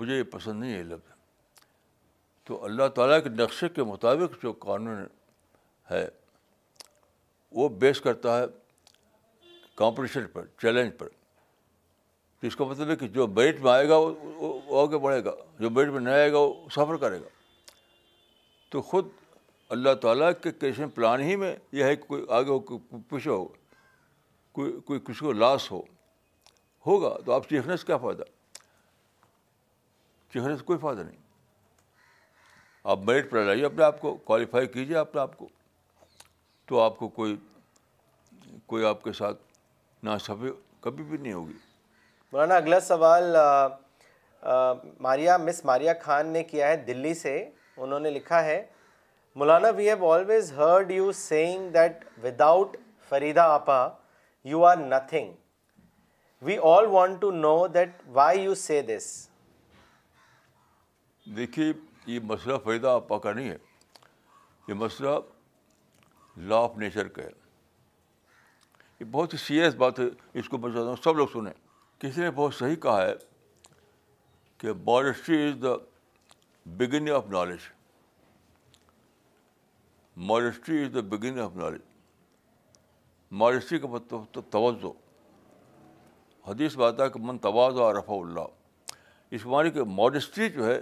[0.00, 1.16] مجھے یہ پسند نہیں ہے لفظ
[2.48, 5.04] تو اللہ تعالیٰ کے نقشے کے مطابق جو قانون
[5.90, 6.06] ہے
[7.60, 8.44] وہ بیس کرتا ہے
[9.78, 11.08] کمپٹیشن پر چیلنج پر
[12.40, 15.34] تو اس کا مطلب ہے کہ جو بیٹ میں آئے گا وہ آگے بڑھے گا
[15.60, 17.28] جو بیٹ میں نہیں آئے گا وہ سفر کرے گا
[18.70, 19.08] تو خود
[19.76, 23.30] اللہ تعالیٰ کے کیشن پلان ہی میں یہ ہے کہ کوئی آگے ہو کوئی پیچھے
[23.30, 23.46] ہو
[24.58, 25.80] کوئی کوئی کسی کو لاس ہو
[26.86, 28.22] ہوگا تو آپ چیخنے سے کیا فائدہ
[30.32, 31.22] چیخنے سے کوئی فائدہ نہیں
[32.94, 35.48] آپ میرٹ پر لائیے اپنے آپ کو کوالیفائی کیجیے اپنے آپ کو
[36.68, 37.36] تو آپ کو کوئی
[38.66, 39.42] کوئی آپ کے ساتھ
[40.04, 40.30] ناس
[40.80, 41.52] کبھی بھی نہیں ہوگی
[42.32, 43.36] مولانا اگلا سوال
[45.02, 47.36] ماریا مس ماریا خان نے کیا ہے دلی سے
[47.76, 48.62] انہوں نے لکھا ہے
[49.40, 52.04] Maulana we have always heard you saying that
[52.40, 52.76] without
[53.08, 53.88] Farida Apa
[54.52, 55.32] you are nothing
[56.48, 59.04] we all want to know that why you say this
[61.36, 61.72] دیکھیے
[62.06, 63.56] یہ مسئلہ فریدا آپا کا نہیں ہے
[64.68, 65.18] یہ مسئلہ
[66.48, 67.36] لا آف نیچر کا ہے
[69.00, 70.04] یہ بہت ہی سیریس بات ہے
[70.38, 71.52] اس کو میں چاہتا ہوں سب لوگ سنیں
[72.00, 73.12] کسی نے بہت صحیح کہا ہے
[74.58, 75.74] کہ modesty is the
[76.76, 77.60] beginning of knowledge
[80.30, 81.80] modesty is the beginning of knowledge
[83.42, 84.90] modesty کا مطلب توجہ
[86.48, 90.78] حدیث بات ہے کہ من تواز و رفا اللہ اس معنی کہ ماڈسٹری جو ہے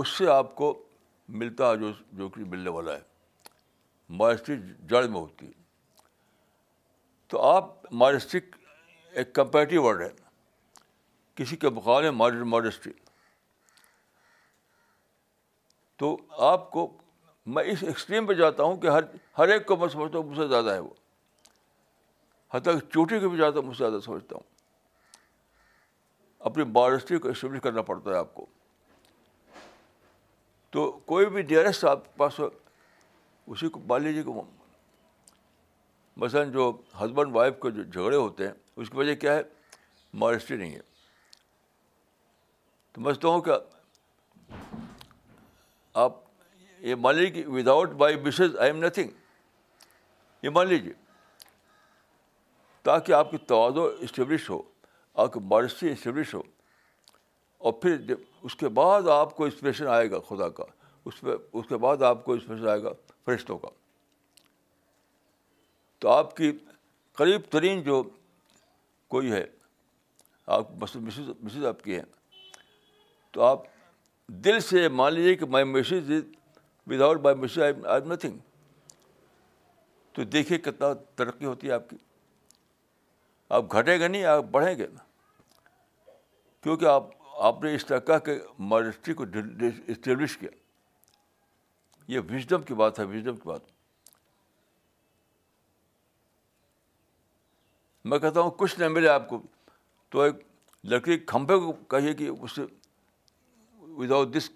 [0.00, 0.72] اس سے آپ کو
[1.42, 3.00] ملتا ہے جو جو کہ ملنے والا ہے
[4.18, 4.56] ماڈسٹری
[4.88, 5.64] جڑ میں ہوتی ہے
[7.28, 8.56] تو آپ ماڈسٹک
[9.18, 10.08] ایک کمپیریٹیو ورڈ ہے
[11.36, 12.92] کسی کے بخار ہے ماڈسٹری
[15.98, 16.16] تو
[16.50, 16.88] آپ کو
[17.54, 19.02] میں اس ایکسٹریم پہ جاتا ہوں کہ ہر
[19.38, 20.90] ہر ایک کو میں سمجھتا ہوں مجھ سے زیادہ ہے وہ
[22.54, 24.54] حتیٰ کہ چوٹی کو بھی جاتا ہوں مجھ سے زیادہ سمجھتا ہوں
[26.48, 28.46] اپنی ماڈسٹری کو اسٹیبلش کرنا پڑتا ہے آپ کو
[30.72, 34.30] تو کوئی بھی ڈیئرسٹ آپ کے پاس اسی کو مان لیجیے کہ
[36.20, 39.42] مثلاً جو ہسبینڈ وائف کے جو جھگڑے ہوتے ہیں اس کی وجہ کیا ہے
[40.22, 40.80] مارسٹری نہیں ہے
[42.92, 43.50] تو مجھتا ہوں کہ
[46.04, 46.12] آپ
[46.84, 49.10] یہ مان لیجیے کہ without by bushes I am nothing
[50.42, 50.92] یہ مان لیجیے
[52.82, 54.60] تاکہ آپ کی توازو اسٹیبلش ہو
[55.22, 56.42] آپ کی مارسٹی اسٹیبلش ہو
[57.66, 58.12] اور پھر
[58.42, 60.64] اس کے بعد آپ کو انسپریشن آئے گا خدا کا
[61.04, 62.92] اس پہ اس کے بعد آپ کو انسپریشن آئے گا
[63.24, 63.68] فرشتوں کا
[66.00, 66.50] تو آپ کی
[67.18, 68.02] قریب ترین جو
[69.10, 69.44] کوئی ہے
[70.56, 72.02] آپ مسز آپ کی ہے
[73.32, 73.62] تو آپ
[74.44, 76.20] دل سے مان لیجیے کہ my by my
[76.92, 78.38] without by Mrs nothing
[80.14, 81.96] تو دیکھیے کتنا ترقی ہوتی ہے آپ کی
[83.56, 84.86] آپ گھٹیں گے نہیں آپ بڑھیں گے
[86.62, 87.06] کیونکہ آپ
[87.50, 88.38] آپ نے اس طرح کہا کہ
[88.68, 89.24] ماڈرسٹری کو
[89.86, 90.50] اسٹیبلش کیا
[92.12, 93.74] یہ وزڈم کی بات ہے وزڈم کی بات
[98.08, 99.40] میں کہتا ہوں کچھ نہیں ملے آپ کو
[100.14, 100.34] تو ایک
[100.90, 102.58] لڑکی کھمبے کو کہیے کہ اس
[103.98, 104.48] ود آؤٹ دس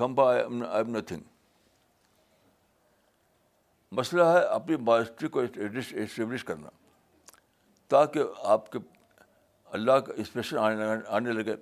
[0.00, 1.22] کھمبا ایم نتھنگ
[3.98, 6.68] مسئلہ ہے اپنی باسٹری کو اسٹیبلش کرنا
[7.94, 8.78] تاکہ آپ کے
[9.78, 10.80] اللہ کا انسپریشن
[11.18, 11.54] آنے لگے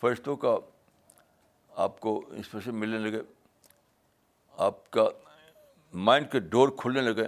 [0.00, 0.56] فرشتوں کا
[1.86, 3.20] آپ کو انسپریشن ملنے لگے
[4.68, 5.08] آپ کا
[6.08, 7.26] مائنڈ کے ڈور کھلنے لگے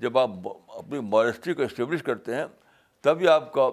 [0.00, 0.30] جب آپ
[0.78, 2.44] اپنی مارسٹری کو اسٹیبلش کرتے ہیں
[3.02, 3.68] تبھی آپ کا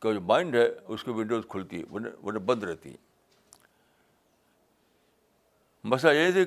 [0.00, 3.04] کا جو مائنڈ ہے اس کی ونڈوز کھلتی ہے بند رہتی ہے
[5.92, 6.44] مسئلہ یہ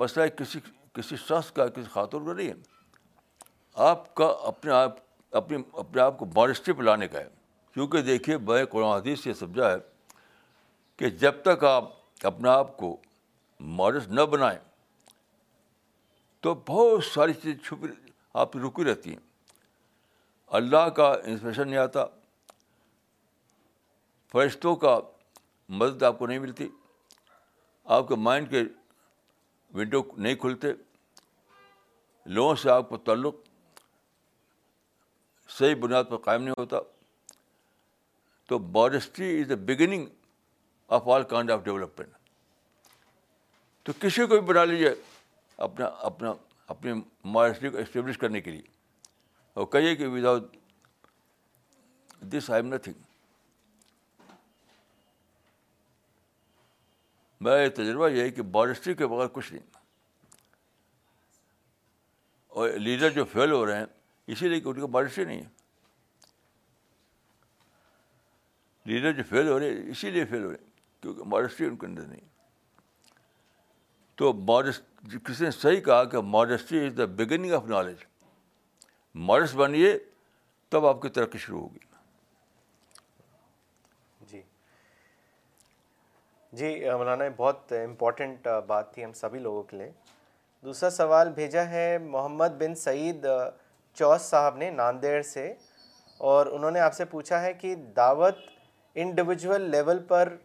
[0.00, 0.58] مسئلہ کسی
[0.94, 2.52] کسی شخص کا کسی خاتون کا نہیں ہے
[3.90, 4.96] آپ کا اپنے آپ
[5.36, 7.28] اپنے اپنے آپ کو مارسٹری پہ لانے کا ہے
[7.74, 9.76] کیونکہ دیکھیے میں قرآن حدیث سے سمجھا ہے
[10.96, 11.90] کہ جب تک آپ
[12.26, 12.96] اپنے آپ کو
[13.80, 14.58] مارس نہ بنائیں
[16.42, 17.88] تو بہت ساری چیزیں چھپی
[18.42, 19.20] آپ رکی رہتی ہیں
[20.60, 22.04] اللہ کا انسپریشن نہیں آتا
[24.32, 24.98] فرشتوں کا
[25.80, 26.68] مدد آپ کو نہیں ملتی
[27.98, 28.62] آپ کے مائنڈ کے
[29.74, 30.72] ونڈو نہیں کھلتے
[32.34, 33.34] لوگوں سے آپ کو تعلق
[35.58, 36.78] صحیح بنیاد پر قائم نہیں ہوتا
[38.48, 40.06] تو بارسٹری is the beginning
[40.98, 42.12] of all kind of development
[43.86, 44.90] تو کسی کو بھی بنا لیجیے
[45.68, 46.32] اپنا اپنا
[46.72, 46.92] اپنی
[47.32, 48.62] مارسٹری کو اسٹیبلش کرنے کے لیے
[49.54, 50.56] اور کہیے کہ without
[52.32, 53.02] this I am nothing
[57.40, 59.64] میرا یہ تجربہ یہ ہے کہ بارسٹری کے بغیر کچھ نہیں
[62.62, 63.86] اور لیڈر جو فیل ہو رہے ہیں
[64.32, 65.48] اسی لیے کہ ان کی بارسٹری نہیں ہے
[68.90, 71.76] لیڈر جو فیل ہو رہے ہیں اسی لیے فیل ہو رہے ہیں کیونکہ بارسٹری ان
[71.76, 72.32] کے اندر نہیں
[74.16, 78.04] تو ماڈسٹ کسی نے صحیح کہا کہ modesty is the beginning of knowledge
[79.30, 79.96] modest بنیے
[80.70, 81.78] تب آپ کی ترقی شروع ہوگی
[84.30, 84.42] جی
[86.60, 89.90] جی مولانا بہت امپورٹنٹ بات تھی ہم سبھی لوگوں کے لیے
[90.64, 93.26] دوسرا سوال بھیجا ہے محمد بن سعید
[93.94, 95.52] چوس صاحب نے ناندیڑ سے
[96.30, 98.38] اور انہوں نے آپ سے پوچھا ہے کہ دعوت
[99.04, 100.36] انڈیویجول لیول پر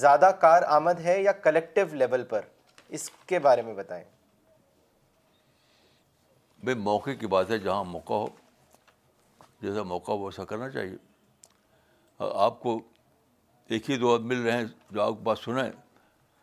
[0.00, 2.44] زیادہ کار آمد ہے یا کلیکٹیو لیول پر
[2.94, 4.02] اس کے بارے میں بتائیں
[6.64, 8.26] بھائی موقع کی بات ہے جہاں موقع ہو
[9.60, 10.96] جیسا موقع ہو ویسا کرنا چاہیے
[12.46, 12.78] آپ کو
[13.74, 15.70] ایک ہی دو آپ مل رہے ہیں جو آپ کو بات سنیں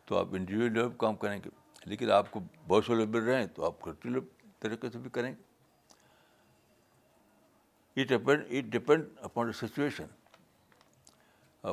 [0.05, 1.49] تو آپ لیول کام کریں گے
[1.89, 4.19] لیکن آپ کو بہت سے لوگ مل رہے ہیں تو آپ لیول
[4.61, 5.49] طریقے سے بھی کریں گے
[8.01, 10.07] it depend upon the situation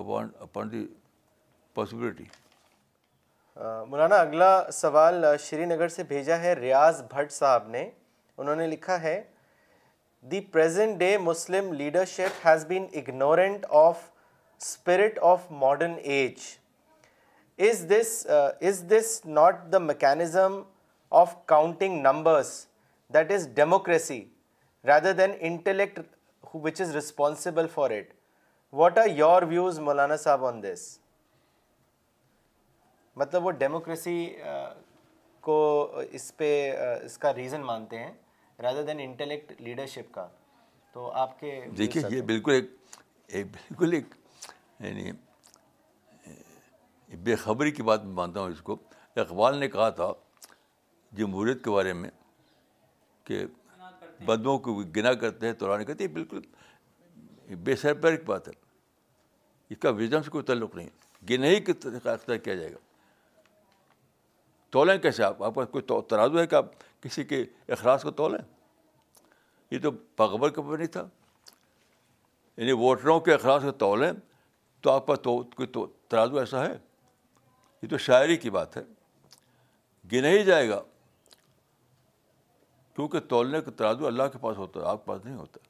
[0.00, 0.86] upon upon the
[1.74, 2.24] possibility
[3.60, 7.88] Maulana اگلا سوال شری نگر سے بھیجا ہے ریاض بھٹ صاحب نے
[8.38, 9.20] انہوں نے لکھا ہے
[10.30, 13.98] the present day Muslim leadership has been ignorant of
[14.60, 16.40] spirit of modern age
[17.68, 20.60] is this is this not the mechanism
[21.24, 22.50] of counting numbers
[23.14, 24.22] that is democracy
[24.88, 26.00] rather than intellect
[26.54, 28.12] which is responsible for it
[28.76, 30.86] what are your views Maulana صاحب آن دس
[33.16, 34.16] مطلب وہ democracy
[35.42, 35.54] کو
[36.18, 36.48] اس پہ
[37.04, 38.10] اس کا reason مانتے ہیں
[38.62, 40.26] rather than intellect leadership کا
[40.92, 42.70] تو آپ کے دیکھیے یہ بالکل ایک
[43.36, 44.14] ایک بالکل ایک
[44.80, 45.12] یعنی
[47.24, 48.76] بے خبری کی بات میں مانتا ہوں اس کو
[49.24, 50.12] اقبال نے کہا تھا
[51.20, 52.10] جمہوریت کے بارے میں
[53.24, 53.44] کہ
[54.24, 56.40] بدموں کو گنا کرتے ہیں تو را نہیں کرتے یہ بالکل
[57.70, 58.52] بے کی بات ہے
[59.74, 60.88] اس کا وزن سے کوئی تعلق نہیں
[61.30, 62.84] گنہی کا طریقہ اختیار کیا جائے گا
[64.72, 66.66] تولیں کیسے آپ آپ کا کوئی تو ترازو ہے کہ آپ
[67.02, 67.44] کسی کے
[67.74, 68.38] اخراج کو تولیں
[69.70, 71.06] یہ تو کے کا نہیں تھا
[72.56, 74.10] یعنی ووٹروں کے اخراج کو تولیں
[74.82, 76.74] تو آپ کا تو کوئی تو ترازو ایسا ہے
[77.82, 78.82] یہ تو شاعری کی بات ہے
[80.12, 80.80] گن ہی جائے گا
[82.94, 85.60] کیونکہ تولنے کا ترازو اللہ کے پاس ہوتا ہے آپ کے پاس نہیں ہوتا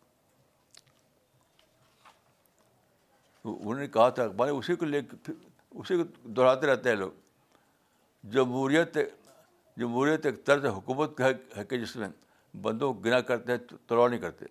[3.49, 5.33] انہوں نے کہا تھا اخبار اسی کو لے کے
[5.81, 6.03] اسی کو
[6.37, 7.11] دہراتے رہتے ہیں لوگ
[8.33, 8.97] جمہوریت
[9.81, 12.09] جمہوریت ایک طرز حکومت کا ہے کہ جس میں
[12.63, 14.47] بندوں کو گنا کرتے ہیں تلوا نہیں کرتے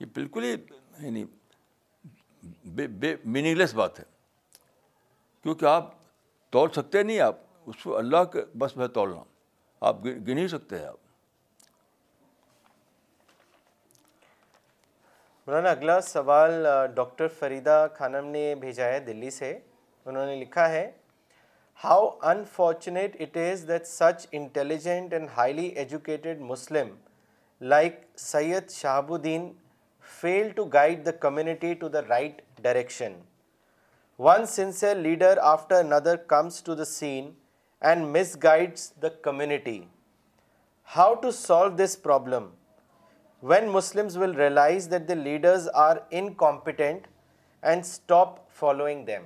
[0.00, 0.50] یہ بالکل ہی
[1.04, 1.24] یعنی
[2.74, 4.04] بے بے میننگ لیس بات ہے
[5.42, 5.90] کیونکہ آپ
[6.52, 7.36] توڑ سکتے نہیں آپ
[7.70, 9.22] اس کو اللہ کے بس میں توڑنا
[9.88, 10.96] آپ گن ہی سکتے ہیں آپ
[15.46, 19.58] مولانا اگلا سوال ڈاکٹر فریدہ خانم نے بھیجا ہے دلی سے
[20.04, 20.90] انہوں نے لکھا ہے
[21.82, 26.92] How unfortunate it is that such intelligent and highly educated Muslim
[27.72, 29.54] like Sayyid Shahabuddin
[30.20, 33.16] failed to guide the community to the right direction.
[34.16, 37.34] One sincere leader after another comes to the scene
[37.80, 39.88] and misguides the community.
[40.84, 42.52] How to solve this problem?
[43.40, 47.06] When Muslims will realize that the leaders are incompetent
[47.60, 49.24] and stop following them?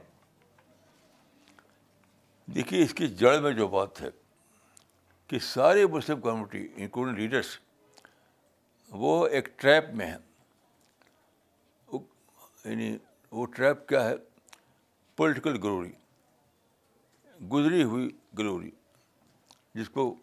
[2.55, 4.09] دیکھیے اس کی جڑ میں جو بات ہے
[5.29, 7.47] کہ سارے مسلم کمیونٹی انکلوڈنگ لیڈرس
[9.03, 11.99] وہ ایک ٹریپ میں ہیں
[12.65, 12.97] یعنی
[13.31, 14.15] وہ ٹریپ کیا ہے
[15.17, 15.91] پولیٹیکل گلوری
[17.53, 18.09] گزری ہوئی
[18.39, 18.71] گلوری
[19.75, 20.15] جس کو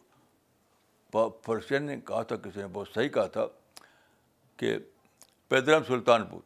[1.46, 3.46] فرشین نے کہا تھا کسی نے بہت صحیح کہا تھا
[4.58, 4.78] کہ
[5.50, 6.40] پیدرام سلطان پور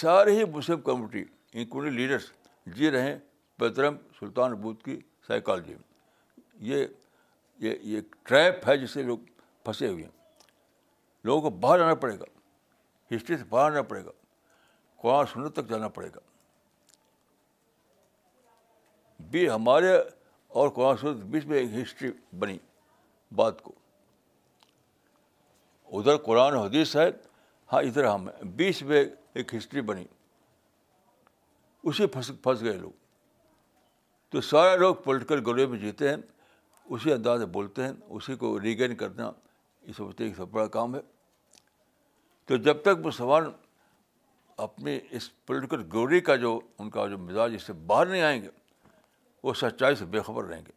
[0.00, 2.30] سارے ہی مسلم کمیونٹی انکلوڈنگ لیڈرس
[2.76, 3.18] جی رہے ہیں
[3.58, 6.84] پیترم سلطان بدھ کی سائیکالوجی میں
[7.68, 9.18] یہ ایک ٹریپ ہے جسے لوگ
[9.64, 10.10] پھنسے ہوئے ہیں
[11.24, 12.24] لوگوں کو باہر جانا پڑے گا
[13.14, 14.10] ہسٹری سے باہر جانا پڑے گا
[15.02, 16.20] قرآن سنت تک جانا پڑے گا
[19.30, 19.94] بھی ہمارے
[20.60, 22.58] اور قرآن سنت بیچ میں ایک ہسٹری بنی
[23.36, 23.72] بات کو
[25.98, 27.08] ادھر قرآن حدیث ہے
[27.72, 29.04] ہاں ادھر ہم بیچ میں
[29.34, 30.04] ایک ہسٹری بنی
[31.88, 33.04] اسی پھنس پھنس گئے لوگ
[34.30, 36.16] تو سارے لوگ پولیٹیکل گلوے میں جیتے ہیں
[36.94, 39.30] اسی انداز میں بولتے ہیں اسی کو ریگین کرنا
[39.86, 41.00] یہ سمجھتے ہیں ایک سب بڑا کام ہے
[42.46, 43.48] تو جب تک وہ سوال
[44.56, 48.48] اس پولیٹیکل گروری کا جو ان کا جو مزاج اس سے باہر نہیں آئیں گے
[49.42, 50.72] وہ سچائی سے بے خبر رہیں گے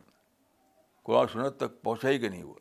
[1.04, 2.54] قرآن سنت تک پہنچا ہی گا نہیں وہ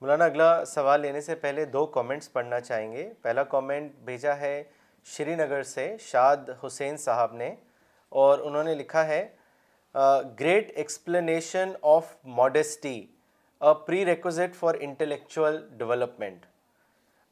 [0.00, 4.62] مولانا اگلا سوال لینے سے پہلے دو کامنٹس پڑھنا چاہیں گے پہلا کامنٹ بھیجا ہے
[5.12, 7.54] شری نگر سے شاد حسین صاحب نے
[8.22, 9.26] اور انہوں نے لکھا ہے
[10.40, 13.00] great explanation of modesty
[14.06, 16.46] prerequisite for intellectual development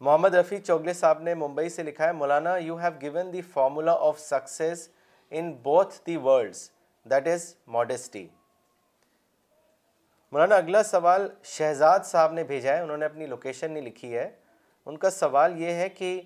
[0.01, 3.93] Muhammad Rafi Chougule صاحب نے ممبئی سے لکھا ہے Maulana you have given the formula
[4.09, 4.89] of success
[5.41, 6.63] in both the worlds
[7.11, 8.27] that is modesty
[10.33, 14.29] Maulana اگلا سوال شہزاد صاحب نے بھیجا ہے انہوں نے اپنی لوکیشن نہیں لکھی ہے
[14.87, 16.21] ان کا سوال یہ ہے کہ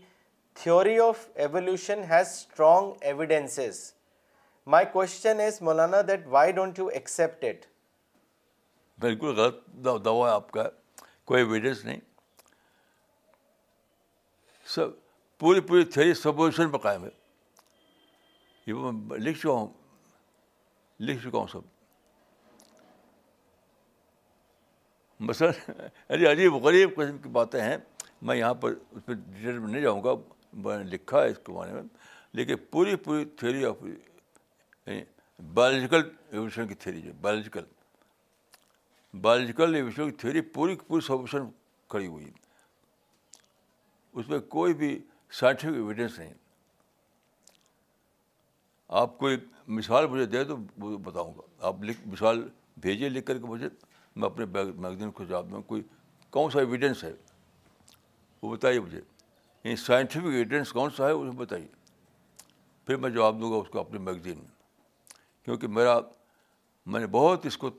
[0.62, 3.78] theory of evolution has strong evidences
[4.74, 7.66] my question is Maulana that why don't you accept it
[9.02, 10.62] بالکل غلط دوا ہے آپ کا
[11.28, 12.00] کوئی ایویڈینس نہیں
[14.74, 14.90] سب
[15.38, 17.08] پوری پوری تھیوری سپوزیشن پہ قائم ہے
[18.66, 19.66] یہ میں لکھ چکا ہوں
[21.08, 21.74] لکھ چکا ہوں سب
[25.28, 25.72] مثلاً
[26.14, 27.76] ارے عجیب غریب قسم کی باتیں ہیں
[28.28, 30.14] میں یہاں پر اس پہ ڈیٹیل میں نہیں جاؤں گا
[30.64, 31.82] میں نے لکھا ہے اس کے بارے میں
[32.36, 33.76] لیکن پوری پوری تھیوری آف
[35.54, 37.64] بایولوجیکل ایویشن کی تھیوری جو ہے بایولوجیکل
[39.22, 41.44] بایولوجیکل ایویشن کی تھیوری پوری پوری سولوشن
[41.88, 42.30] کھڑی ہوئی
[44.12, 44.98] اس میں کوئی بھی
[45.38, 46.32] سائنٹیفک ایویڈینس نہیں
[49.00, 49.36] آپ کوئی
[49.78, 50.56] مثال مجھے دے تو
[50.98, 52.48] بتاؤں گا آپ لکھ مثال
[52.80, 53.68] بھیجیے لکھ کر کے مجھے
[54.16, 55.82] میں اپنے میگزین کو جواب دوں کوئی
[56.30, 57.12] کون سا ایویڈینس ہے
[58.42, 59.00] وہ بتائیے مجھے
[59.66, 61.66] یعنی سائنٹیفک ایویڈینس کون سا ہے اسے بتائیے
[62.86, 65.98] پھر میں جواب دوں گا اس کو اپنی میگزین میں کیونکہ میرا
[66.92, 67.70] میں نے بہت اس کو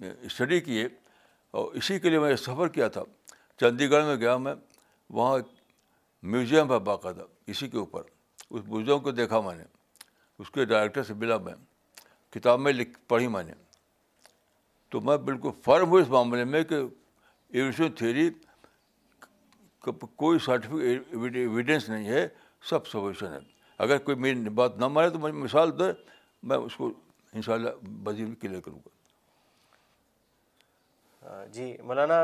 [0.00, 0.86] اسٹڈی کیے
[1.58, 3.02] اور اسی کے لیے میں سفر کیا تھا
[3.60, 4.54] چندی گڑھ میں گیا میں
[5.18, 5.38] وہاں
[6.34, 8.02] میوزیم ہے باقاعدہ اسی کے اوپر
[8.50, 9.64] اس میوزیم کو دیکھا میں نے
[10.38, 11.54] اس کے ڈائریکٹر سے ملا میں
[12.34, 13.52] کتاب میں لکھ پڑھی میں نے
[14.90, 18.28] تو میں بالکل فرم ہوں اس معاملے میں کہ ایویشن تھیری
[19.82, 22.26] کوئی سرٹیفکیٹ ایویڈینس نہیں ہے
[22.70, 23.38] سب سویشن ہے
[23.84, 25.90] اگر کوئی میری بات نہ مانے تو مجھے مثال دے
[26.48, 26.90] میں اس کو
[27.32, 28.98] ان شاء اللہ کلیئر کروں گا
[31.52, 32.22] جی مولانا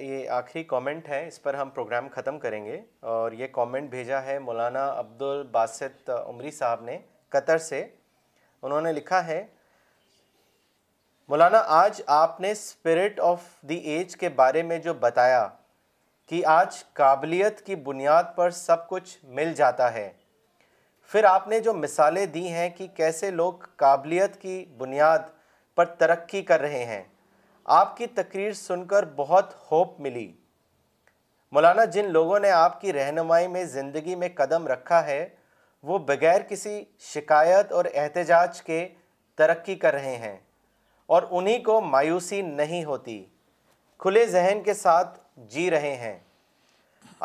[0.00, 2.80] یہ آخری کامنٹ ہے اس پر ہم پروگرام ختم کریں گے
[3.14, 6.98] اور یہ کامنٹ بھیجا ہے مولانا عبد الباسط عمری صاحب نے
[7.36, 7.84] قطر سے
[8.62, 9.44] انہوں نے لکھا ہے
[11.28, 15.48] مولانا آج آپ نے اسپرٹ آف دی ایج کے بارے میں جو بتایا
[16.28, 20.10] کہ آج قابلیت کی بنیاد پر سب کچھ مل جاتا ہے
[21.12, 23.52] پھر آپ نے جو مثالیں دی ہیں کہ کیسے لوگ
[23.82, 25.18] قابلیت کی بنیاد
[25.76, 27.02] پر ترقی کر رہے ہیں
[27.80, 30.30] آپ کی تقریر سن کر بہت ہوپ ملی
[31.52, 35.26] مولانا جن لوگوں نے آپ کی رہنمائی میں زندگی میں قدم رکھا ہے
[35.90, 36.82] وہ بغیر کسی
[37.12, 38.86] شکایت اور احتجاج کے
[39.38, 40.36] ترقی کر رہے ہیں
[41.16, 43.22] اور انہی کو مایوسی نہیں ہوتی
[44.02, 45.18] کھلے ذہن کے ساتھ
[45.50, 46.18] جی رہے ہیں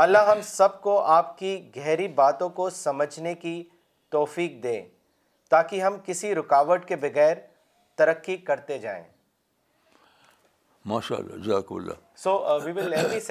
[0.04, 3.62] اللہ ہم سب کو آپ کی گہری باتوں کو سمجھنے کی
[4.12, 4.82] توفیق دے
[5.50, 7.36] تاکہ ہم کسی رکاوٹ کے بغیر
[7.98, 9.04] ترقی کرتے جائیں
[11.10, 13.22] جزاک اللہ so we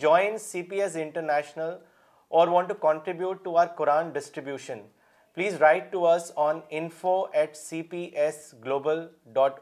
[0.00, 1.74] join C P S International